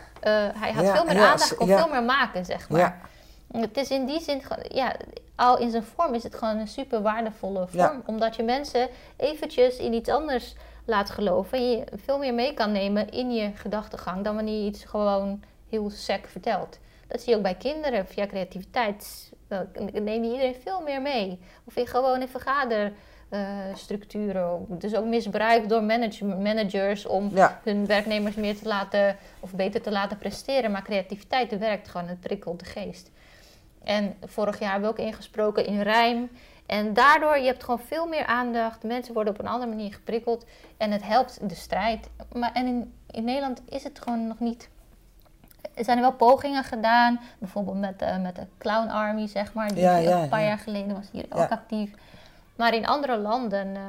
hij 0.60 0.72
had 0.72 0.90
veel 0.90 1.06
meer 1.06 1.22
aandacht, 1.22 1.56
kon 1.56 1.68
veel 1.68 1.90
meer 1.90 2.04
maken, 2.04 2.46
zeg 2.46 2.70
maar. 2.70 3.10
Het 3.52 3.78
is 3.78 3.90
in 3.90 4.06
die 4.06 4.20
zin, 4.22 4.42
ja, 4.68 4.96
al 5.36 5.58
in 5.60 5.72
zijn 5.72 5.84
vorm 5.84 6.14
is 6.14 6.24
het 6.24 6.36
gewoon 6.36 6.58
een 6.58 6.68
super 6.68 7.02
waardevolle 7.02 7.68
vorm. 7.68 7.78
Ja. 7.78 8.02
Omdat 8.06 8.36
je 8.36 8.44
mensen 8.44 8.88
eventjes 9.18 9.78
in 9.78 9.94
iets 9.94 10.10
anders 10.10 10.56
laat 10.86 11.10
geloven. 11.10 11.58
En 11.58 11.72
je 11.72 11.84
veel 11.96 12.18
meer 12.18 12.34
mee 12.34 12.54
kan 12.54 12.72
nemen 12.72 13.10
in 13.10 13.32
je 13.34 13.52
gedachtegang 13.56 14.24
dan 14.24 14.36
wanneer 14.36 14.62
je 14.64 14.70
iets 14.70 14.84
gewoon 14.84 15.44
heel 15.70 15.90
sec 15.90 16.28
vertelt. 16.28 16.80
Dat 17.08 17.22
zie 17.22 17.30
je 17.30 17.36
ook 17.38 17.44
bij 17.44 17.56
kinderen 17.56 18.08
via 18.08 18.28
creativiteit. 18.28 19.32
Dan 19.48 19.68
neem 19.94 20.24
je 20.24 20.32
iedereen 20.32 20.56
veel 20.64 20.82
meer 20.82 21.02
mee. 21.02 21.40
Of 21.64 21.76
in 21.76 21.88
gewoon 21.88 22.22
in 22.22 22.28
vergaderstructuren. 22.28 24.66
dus 24.70 24.96
ook 24.96 25.06
misbruik 25.06 25.70
door 25.70 25.84
manage- 25.84 26.26
managers 26.26 27.06
om 27.06 27.30
Ja. 27.34 27.60
hun 27.64 27.86
werknemers 27.86 28.36
meer 28.36 28.58
te 28.58 28.68
laten 28.68 29.18
of 29.40 29.52
beter 29.54 29.82
te 29.82 29.92
laten 29.92 30.18
presteren. 30.18 30.72
Maar 30.72 30.84
creativiteit 30.84 31.58
werkt 31.58 31.88
gewoon, 31.88 32.08
het 32.08 32.20
prikkelt 32.20 32.60
de 32.60 32.66
geest. 32.66 33.12
En 33.88 34.16
vorig 34.26 34.60
jaar 34.60 34.72
hebben 34.72 34.90
we 34.90 35.02
ook 35.02 35.08
ingesproken 35.08 35.66
in 35.66 35.82
rijm. 35.82 36.30
En 36.66 36.94
daardoor, 36.94 37.38
je 37.38 37.46
hebt 37.46 37.64
gewoon 37.64 37.80
veel 37.80 38.08
meer 38.08 38.26
aandacht. 38.26 38.84
Mensen 38.84 39.14
worden 39.14 39.34
op 39.34 39.40
een 39.40 39.48
andere 39.48 39.72
manier 39.72 39.94
geprikkeld. 39.94 40.46
En 40.78 40.92
het 40.92 41.04
helpt 41.04 41.50
de 41.50 41.56
strijd. 41.56 42.10
Maar 42.34 42.52
en 42.54 42.68
in, 42.68 42.94
in 43.12 43.24
Nederland 43.24 43.62
is 43.70 43.84
het 43.84 44.00
gewoon 44.02 44.28
nog 44.28 44.40
niet... 44.40 44.70
Er 45.74 45.84
zijn 45.84 45.98
er 45.98 46.04
wel 46.04 46.14
pogingen 46.14 46.64
gedaan. 46.64 47.20
Bijvoorbeeld 47.40 47.80
met, 47.80 48.02
eh, 48.02 48.22
met 48.22 48.36
de 48.36 48.46
Clown 48.58 48.90
Army, 48.90 49.28
zeg 49.28 49.54
maar. 49.54 49.68
Die 49.68 49.80
Ja, 49.80 49.98
ja, 49.98 50.22
een 50.22 50.30
paar 50.30 50.42
ja. 50.42 50.48
jaar 50.48 50.58
geleden 50.58 50.96
was 50.96 51.08
hier 51.12 51.26
ook 51.30 51.52
actief. 51.52 51.92
Maar 52.56 52.74
in 52.74 52.88
andere 52.88 53.18
landen 53.18 53.76
eh, 53.76 53.82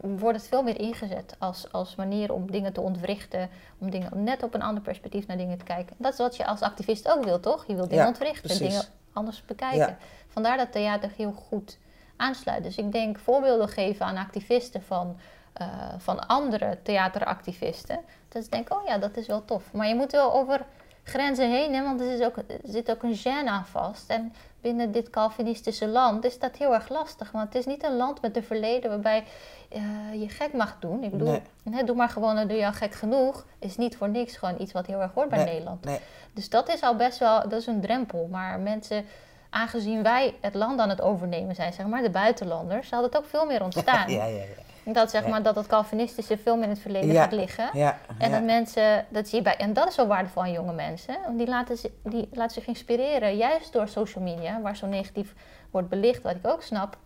wordt 0.00 0.38
het 0.38 0.48
veel 0.48 0.62
meer 0.62 0.80
ingezet 0.80 1.36
als, 1.38 1.72
als 1.72 1.94
manier 1.94 2.32
om 2.32 2.50
dingen 2.50 2.72
te 2.72 2.80
ontwrichten. 2.80 3.48
Om 3.78 3.90
dingen 3.90 4.12
om 4.12 4.22
net 4.22 4.42
op 4.42 4.54
een 4.54 4.62
ander 4.62 4.82
perspectief 4.82 5.26
naar 5.26 5.36
dingen 5.36 5.58
te 5.58 5.64
kijken. 5.64 5.96
Dat 5.98 6.12
is 6.12 6.18
wat 6.18 6.36
je 6.36 6.46
als 6.46 6.60
activist 6.60 7.10
ook 7.10 7.24
wil, 7.24 7.40
toch? 7.40 7.66
Je 7.66 7.74
wilt 7.74 7.90
dingen 7.90 8.06
ontwrichten, 8.06 8.42
precies. 8.42 8.68
dingen 8.68 8.84
anders 9.14 9.44
bekijken. 9.44 9.78
Ja. 9.78 9.96
Vandaar 10.28 10.56
dat 10.56 10.72
theater 10.72 11.10
heel 11.16 11.32
goed 11.32 11.78
aansluit. 12.16 12.62
Dus 12.62 12.76
ik 12.76 12.92
denk 12.92 13.18
voorbeelden 13.18 13.68
geven 13.68 14.06
aan 14.06 14.16
activisten 14.16 14.82
van, 14.82 15.16
eh, 15.52 15.68
van 15.98 16.26
andere 16.26 16.78
theateractivisten. 16.82 18.00
Dat 18.28 18.42
is 18.42 18.48
denk 18.48 18.70
ik, 18.70 18.76
oh 18.78 18.86
ja, 18.86 18.98
dat 18.98 19.16
is 19.16 19.26
wel 19.26 19.44
tof. 19.44 19.72
Maar 19.72 19.88
je 19.88 19.94
moet 19.94 20.12
wel 20.12 20.32
over 20.32 20.66
grenzen 21.02 21.50
heen, 21.50 21.74
hè, 21.74 21.82
want 21.82 22.00
er, 22.00 22.12
is 22.12 22.24
ook, 22.24 22.36
er 22.36 22.60
zit 22.62 22.90
ook 22.90 23.02
een 23.02 23.18
gêne 23.18 23.48
aan 23.48 23.66
vast. 23.66 24.10
En 24.10 24.34
binnen 24.64 24.92
dit 24.92 25.10
Calvinistische 25.10 25.86
land 25.88 26.24
is 26.24 26.38
dat 26.38 26.56
heel 26.56 26.74
erg 26.74 26.88
lastig. 26.88 27.30
Want 27.30 27.44
het 27.44 27.54
is 27.54 27.66
niet 27.66 27.84
een 27.84 27.96
land 27.96 28.20
met 28.22 28.36
een 28.36 28.44
verleden 28.44 28.90
waarbij 28.90 29.24
eh, 29.68 29.82
je 30.20 30.28
gek 30.28 30.52
mag 30.52 30.76
doen. 30.80 31.02
Ik 31.02 31.10
bedoel, 31.10 31.40
Nee. 31.62 31.84
doe 31.84 31.96
maar 31.96 32.08
gewoon, 32.08 32.34
dan 32.34 32.48
doe 32.48 32.56
je 32.56 32.66
al 32.66 32.72
gek 32.72 32.94
genoeg. 32.94 33.44
Is 33.58 33.76
niet 33.76 33.96
voor 33.96 34.08
niks 34.08 34.36
gewoon 34.36 34.54
iets 34.60 34.72
wat 34.72 34.86
heel 34.86 35.00
erg 35.00 35.12
hoort 35.14 35.28
bij 35.28 35.38
Nee, 35.38 35.46
Nederland. 35.52 35.84
nee. 35.84 35.98
Dus 36.32 36.48
dat 36.50 36.68
is 36.68 36.80
al 36.80 36.96
best 36.96 37.18
wel, 37.18 37.40
dat 37.48 37.60
is 37.60 37.66
een 37.66 37.80
drempel. 37.80 38.28
Maar 38.30 38.60
mensen, 38.60 39.04
aangezien 39.50 40.02
wij 40.02 40.34
het 40.40 40.54
land 40.54 40.80
aan 40.80 40.88
het 40.88 41.00
overnemen 41.00 41.54
zijn, 41.54 41.72
zeg 41.72 41.86
maar, 41.86 42.02
de 42.02 42.10
buitenlanders, 42.10 42.88
zal 42.88 43.02
het 43.02 43.16
ook 43.16 43.26
veel 43.26 43.46
meer 43.46 43.62
ontstaan. 43.68 44.10
Ja, 44.10 44.24
ja, 44.24 44.36
ja. 44.36 44.44
Dat 44.84 45.10
zeg 45.10 45.26
maar 45.26 45.42
dat 45.42 45.54
het 45.56 45.66
Calvinistische 45.66 46.38
veel 46.38 46.54
meer 46.54 46.64
in 46.64 46.70
het 46.70 46.78
verleden 46.78 47.12
Ja. 47.12 47.22
gaat 47.22 47.32
liggen. 47.32 47.68
ja, 47.72 47.98
En 48.18 48.30
dat 48.30 48.42
mensen, 48.42 49.06
dat 49.08 49.28
zie 49.28 49.38
je 49.38 49.44
bij, 49.44 49.56
en 49.56 49.72
dat 49.72 49.88
is 49.88 49.94
zo 49.94 50.06
waardevol 50.06 50.42
aan 50.42 50.52
jonge 50.52 50.72
mensen. 50.72 51.16
Want 51.24 51.38
die 51.38 51.46
laten, 51.46 51.76
die 52.02 52.28
laten 52.32 52.54
zich 52.54 52.66
inspireren, 52.66 53.36
juist 53.36 53.72
door 53.72 53.88
social 53.88 54.24
media, 54.24 54.60
waar 54.60 54.76
zo 54.76 54.86
negatief 54.86 55.34
wordt 55.70 55.88
belicht, 55.88 56.22
wat 56.22 56.34
ik 56.34 56.46
ook 56.46 56.62
snap. 56.62 56.96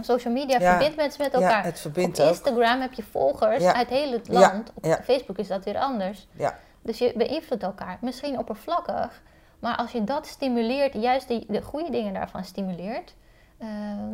Social 0.00 0.32
media 0.32 0.60
verbindt 0.60 0.96
mensen 0.96 1.22
met 1.22 1.32
Ja, 1.32 1.40
elkaar. 1.40 1.64
het 1.64 1.80
verbindt 1.80 2.18
Op 2.18 2.24
ook. 2.24 2.30
Instagram 2.30 2.80
heb 2.80 2.92
je 2.92 3.02
volgers 3.02 3.64
uit 3.64 3.88
heel 3.88 4.12
het 4.12 4.28
land. 4.28 4.72
Op. 4.74 5.00
Facebook 5.04 5.38
is 5.38 5.48
dat 5.48 5.64
weer 5.64 5.78
anders. 5.78 6.26
Ja. 6.32 6.58
Dus 6.82 6.98
je 6.98 7.12
beïnvloedt 7.16 7.62
elkaar. 7.62 7.98
Misschien 8.00 8.38
oppervlakkig, 8.38 9.22
maar 9.58 9.76
als 9.76 9.92
je 9.92 10.04
dat 10.04 10.26
stimuleert, 10.26 10.92
juist 10.94 11.28
de, 11.28 11.44
de 11.48 11.62
goede 11.62 11.90
dingen 11.90 12.12
daarvan 12.14 12.44
stimuleert, 12.44 13.14
eh, 13.60 13.68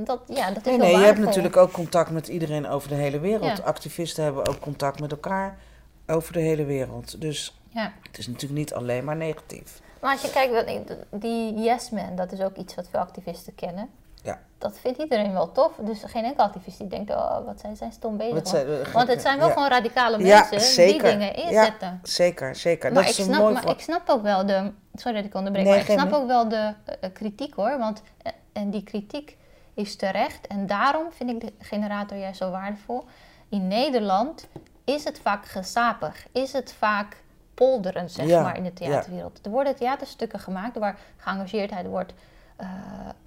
dat, 0.04 0.20
ja, 0.26 0.46
dat 0.50 0.56
is 0.56 0.62
Nee, 0.64 0.78
nee, 0.78 0.96
je 0.98 1.04
hebt 1.04 1.18
natuurlijk 1.18 1.56
ook 1.56 1.72
contact 1.72 2.10
met 2.10 2.28
iedereen 2.28 2.68
over 2.68 2.88
de 2.88 2.94
hele 2.94 3.20
wereld. 3.20 3.56
Ja. 3.56 3.64
Activisten 3.64 4.24
hebben 4.24 4.46
ook 4.46 4.60
contact 4.60 5.00
met 5.00 5.10
elkaar 5.10 5.58
over 6.06 6.32
de 6.32 6.40
hele 6.40 6.64
wereld. 6.64 7.20
Dus 7.20 7.60
Ja. 7.68 7.92
het 8.02 8.18
is 8.18 8.26
natuurlijk 8.26 8.58
niet 8.60 8.74
alleen 8.74 9.04
maar 9.04 9.16
negatief. 9.16 9.80
Maar 10.00 10.12
als 10.12 10.22
je 10.22 10.30
kijkt, 10.30 10.94
die 11.10 11.54
yes 11.54 11.90
man, 11.90 12.16
dat 12.16 12.32
is 12.32 12.40
ook 12.40 12.56
iets 12.56 12.74
wat 12.74 12.88
veel 12.90 13.00
activisten 13.00 13.54
kennen. 13.54 13.88
Ja. 14.22 14.38
Dat 14.58 14.78
vindt 14.78 14.98
iedereen 14.98 15.32
wel 15.32 15.52
tof. 15.52 15.72
Dus 15.80 16.02
geen 16.06 16.24
enkel 16.24 16.44
activist 16.44 16.78
die 16.78 16.86
denkt, 16.86 17.10
oh, 17.10 17.44
wat 17.44 17.60
zijn, 17.60 17.76
zijn 17.76 17.92
stom 17.92 18.16
bezig. 18.16 18.32
Want- 18.34 18.48
zijn- 18.48 18.66
eh, 18.66 18.92
Want 18.92 19.08
het 19.08 19.22
zijn 19.22 19.38
wel 19.38 19.46
ja. 19.46 19.52
gewoon 19.52 19.68
radicale 19.68 20.18
mensen 20.18 20.86
die 20.86 21.02
dingen 21.02 21.34
inzetten. 21.34 22.00
Zeker, 22.02 22.54
zeker. 22.54 22.92
Maar, 22.92 23.02
dat 23.02 23.12
ik 23.12 23.18
is 23.18 23.18
een 23.18 23.32
snap, 23.32 23.40
mooi 23.40 23.54
maar 23.54 23.68
ik 23.70 23.80
snap 23.80 24.08
ook 24.08 24.22
wel 24.22 24.46
de... 24.46 24.70
Sorry 24.94 25.16
dat 25.16 25.24
ik 25.26 25.34
onderbreek, 25.34 25.64
Nee, 25.64 25.72
maar 25.74 25.82
ik 25.90 25.98
snap 25.98 26.12
ook 26.12 26.26
wel 26.26 26.48
de 26.48 26.72
eh, 27.00 27.10
kritiek 27.12 27.54
hoor. 27.54 27.78
Want, 27.78 28.02
en 28.56 28.70
die 28.70 28.82
kritiek 28.82 29.36
is 29.74 29.96
terecht. 29.96 30.46
En 30.46 30.66
daarom 30.66 31.12
vind 31.12 31.30
ik 31.30 31.40
de 31.40 31.52
generator 31.58 32.18
juist 32.18 32.38
zo 32.38 32.50
waardevol. 32.50 33.04
In 33.48 33.68
Nederland 33.68 34.48
is 34.84 35.04
het 35.04 35.20
vaak 35.20 35.46
gesapig. 35.46 36.26
Is 36.32 36.52
het 36.52 36.72
vaak 36.72 37.16
polderen, 37.54 38.10
zeg 38.10 38.26
Ja, 38.26 38.42
maar, 38.42 38.56
in 38.56 38.62
de 38.62 38.72
theaterwereld. 38.72 39.40
Er 39.42 39.50
worden 39.50 39.76
theaterstukken 39.76 40.40
gemaakt 40.40 40.78
waar 40.78 40.98
geëngageerdheid 41.16 41.86
wordt 41.86 42.14
eh, 42.56 42.68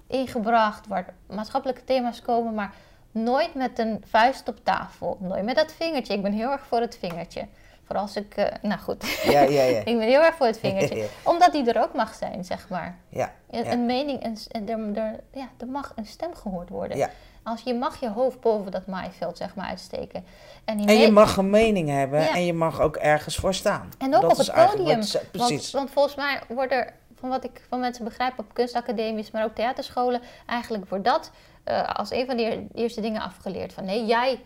ingebracht, 0.06 0.86
waar 0.86 1.14
maatschappelijke 1.26 1.84
thema's 1.84 2.22
komen, 2.22 2.54
maar 2.54 2.74
nooit 3.10 3.54
met 3.54 3.78
een 3.78 4.02
vuist 4.06 4.48
op 4.48 4.64
tafel. 4.64 5.16
Nooit 5.20 5.44
met 5.44 5.56
dat 5.56 5.72
vingertje. 5.72 6.14
Ik 6.14 6.22
ben 6.22 6.32
heel 6.32 6.50
erg 6.50 6.66
voor 6.66 6.80
het 6.80 6.96
vingertje. 6.96 7.46
Vooral 7.90 8.06
als 8.08 8.16
ik, 8.16 8.34
eh, 8.36 8.46
nou 8.62 8.80
goed, 8.80 9.20
Ja, 9.22 9.40
ja, 9.40 9.62
ja. 9.62 9.78
ik 9.84 9.98
ben 9.98 10.00
heel 10.00 10.22
erg 10.22 10.34
voor 10.34 10.46
het 10.46 10.58
vingertje. 10.58 11.06
Omdat 11.22 11.52
die 11.52 11.72
er 11.72 11.82
ook 11.82 11.94
mag 11.94 12.14
zijn, 12.14 12.44
zeg 12.44 12.68
maar. 12.68 12.98
ja, 13.08 13.32
Een, 13.50 13.86
mening, 13.86 14.22
en 14.22 14.68
er, 14.68 14.98
er, 15.02 15.20
ja, 15.32 15.48
er 15.58 15.66
mag 15.66 15.92
een 15.96 16.06
stem 16.06 16.34
gehoord 16.34 16.68
worden. 16.68 16.96
Ja. 16.96 17.10
Als 17.42 17.62
je 17.62 17.74
mag 17.74 18.00
je 18.00 18.08
hoofd 18.10 18.40
boven 18.40 18.70
dat 18.72 18.86
maaiveld, 18.86 19.36
zeg 19.36 19.54
maar, 19.54 19.66
uitsteken. 19.66 20.24
En, 20.64 20.78
je 20.98 21.10
mag 21.10 21.36
een 21.36 21.50
mening 21.50 21.88
hebben 21.88 22.28
en 22.28 22.44
je 22.44 22.52
mag 22.52 22.80
ook 22.80 22.96
ergens 22.96 23.36
voor 23.36 23.54
staan. 23.54 23.88
en 23.98 24.14
ook 24.14 24.22
Dat 24.22 24.30
op 24.30 24.36
het 24.36 24.52
podium. 24.52 24.86
Want, 24.86 25.22
precies. 25.32 25.70
want 25.72 25.90
volgens 25.90 26.14
mij 26.14 26.40
wordt 26.48 26.72
er, 26.72 26.92
van 27.14 27.28
wat 27.28 27.44
ik 27.44 27.62
van 27.68 27.80
mensen 27.80 28.04
begrijp 28.04 28.38
op 28.38 28.54
kunstacademies, 28.54 29.30
maar 29.30 29.44
ook 29.44 29.54
theaterscholen, 29.54 30.20
eigenlijk 30.46 30.88
wordt 30.88 31.04
dat 31.04 31.30
eh, 31.64 31.88
als 31.94 32.10
een 32.10 32.26
van 32.26 32.36
de 32.36 32.42
eer- 32.42 32.62
eerste 32.74 33.00
dingen 33.00 33.22
afgeleerd. 33.22 33.72
Van 33.72 33.84
nee, 33.84 34.04
jij 34.06 34.40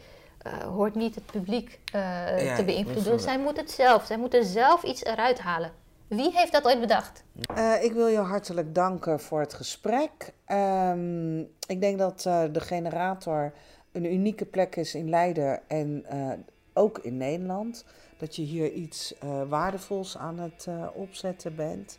eh, 0.44 0.52
hoort 0.58 0.94
niet 0.94 1.14
het 1.14 1.26
publiek 1.26 1.80
eh, 1.92 2.44
Ja, 2.44 2.56
te 2.56 2.64
beïnvloeden. 2.64 3.20
Zij 3.20 3.38
moet 3.38 3.56
het 3.56 3.70
zelf. 3.70 4.04
Zij 4.04 4.18
moeten 4.18 4.44
zelf 4.44 4.82
iets 4.82 5.04
eruit 5.04 5.38
halen. 5.38 5.72
Wie 6.08 6.30
heeft 6.34 6.52
dat 6.52 6.64
ooit 6.66 6.80
bedacht? 6.80 7.24
Eh, 7.54 7.84
ik 7.84 7.92
wil 7.92 8.06
je 8.06 8.18
hartelijk 8.18 8.74
danken 8.74 9.20
voor 9.20 9.40
het 9.40 9.54
gesprek. 9.54 10.32
Ehm, 10.44 11.40
ik 11.66 11.80
denk 11.80 11.98
dat 11.98 12.24
eh, 12.26 12.42
de 12.52 12.60
generator 12.60 13.52
een 13.92 14.12
unieke 14.12 14.44
plek 14.44 14.76
is 14.76 14.94
in 14.94 15.08
Leiden 15.08 15.68
en 15.68 16.04
eh, 16.08 16.30
ook 16.72 16.98
in 16.98 17.16
Nederland. 17.16 17.84
Dat 18.16 18.36
je 18.36 18.42
hier 18.42 18.72
iets 18.72 19.18
eh, 19.18 19.42
waardevols 19.48 20.18
aan 20.18 20.38
het 20.38 20.66
eh, 20.68 20.86
opzetten 20.94 21.56
bent. 21.56 21.98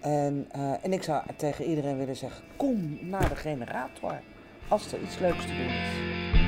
En, 0.00 0.46
eh, 0.50 0.84
en 0.84 0.92
ik 0.92 1.02
zou 1.02 1.22
tegen 1.36 1.64
iedereen 1.64 1.96
willen 1.96 2.16
zeggen: 2.16 2.44
kom 2.56 2.98
naar 3.00 3.28
de 3.28 3.36
generator 3.36 4.20
als 4.68 4.92
er 4.92 5.02
iets 5.02 5.18
leuks 5.18 5.46
te 5.46 5.56
doen 5.56 5.68
is. 5.68 6.43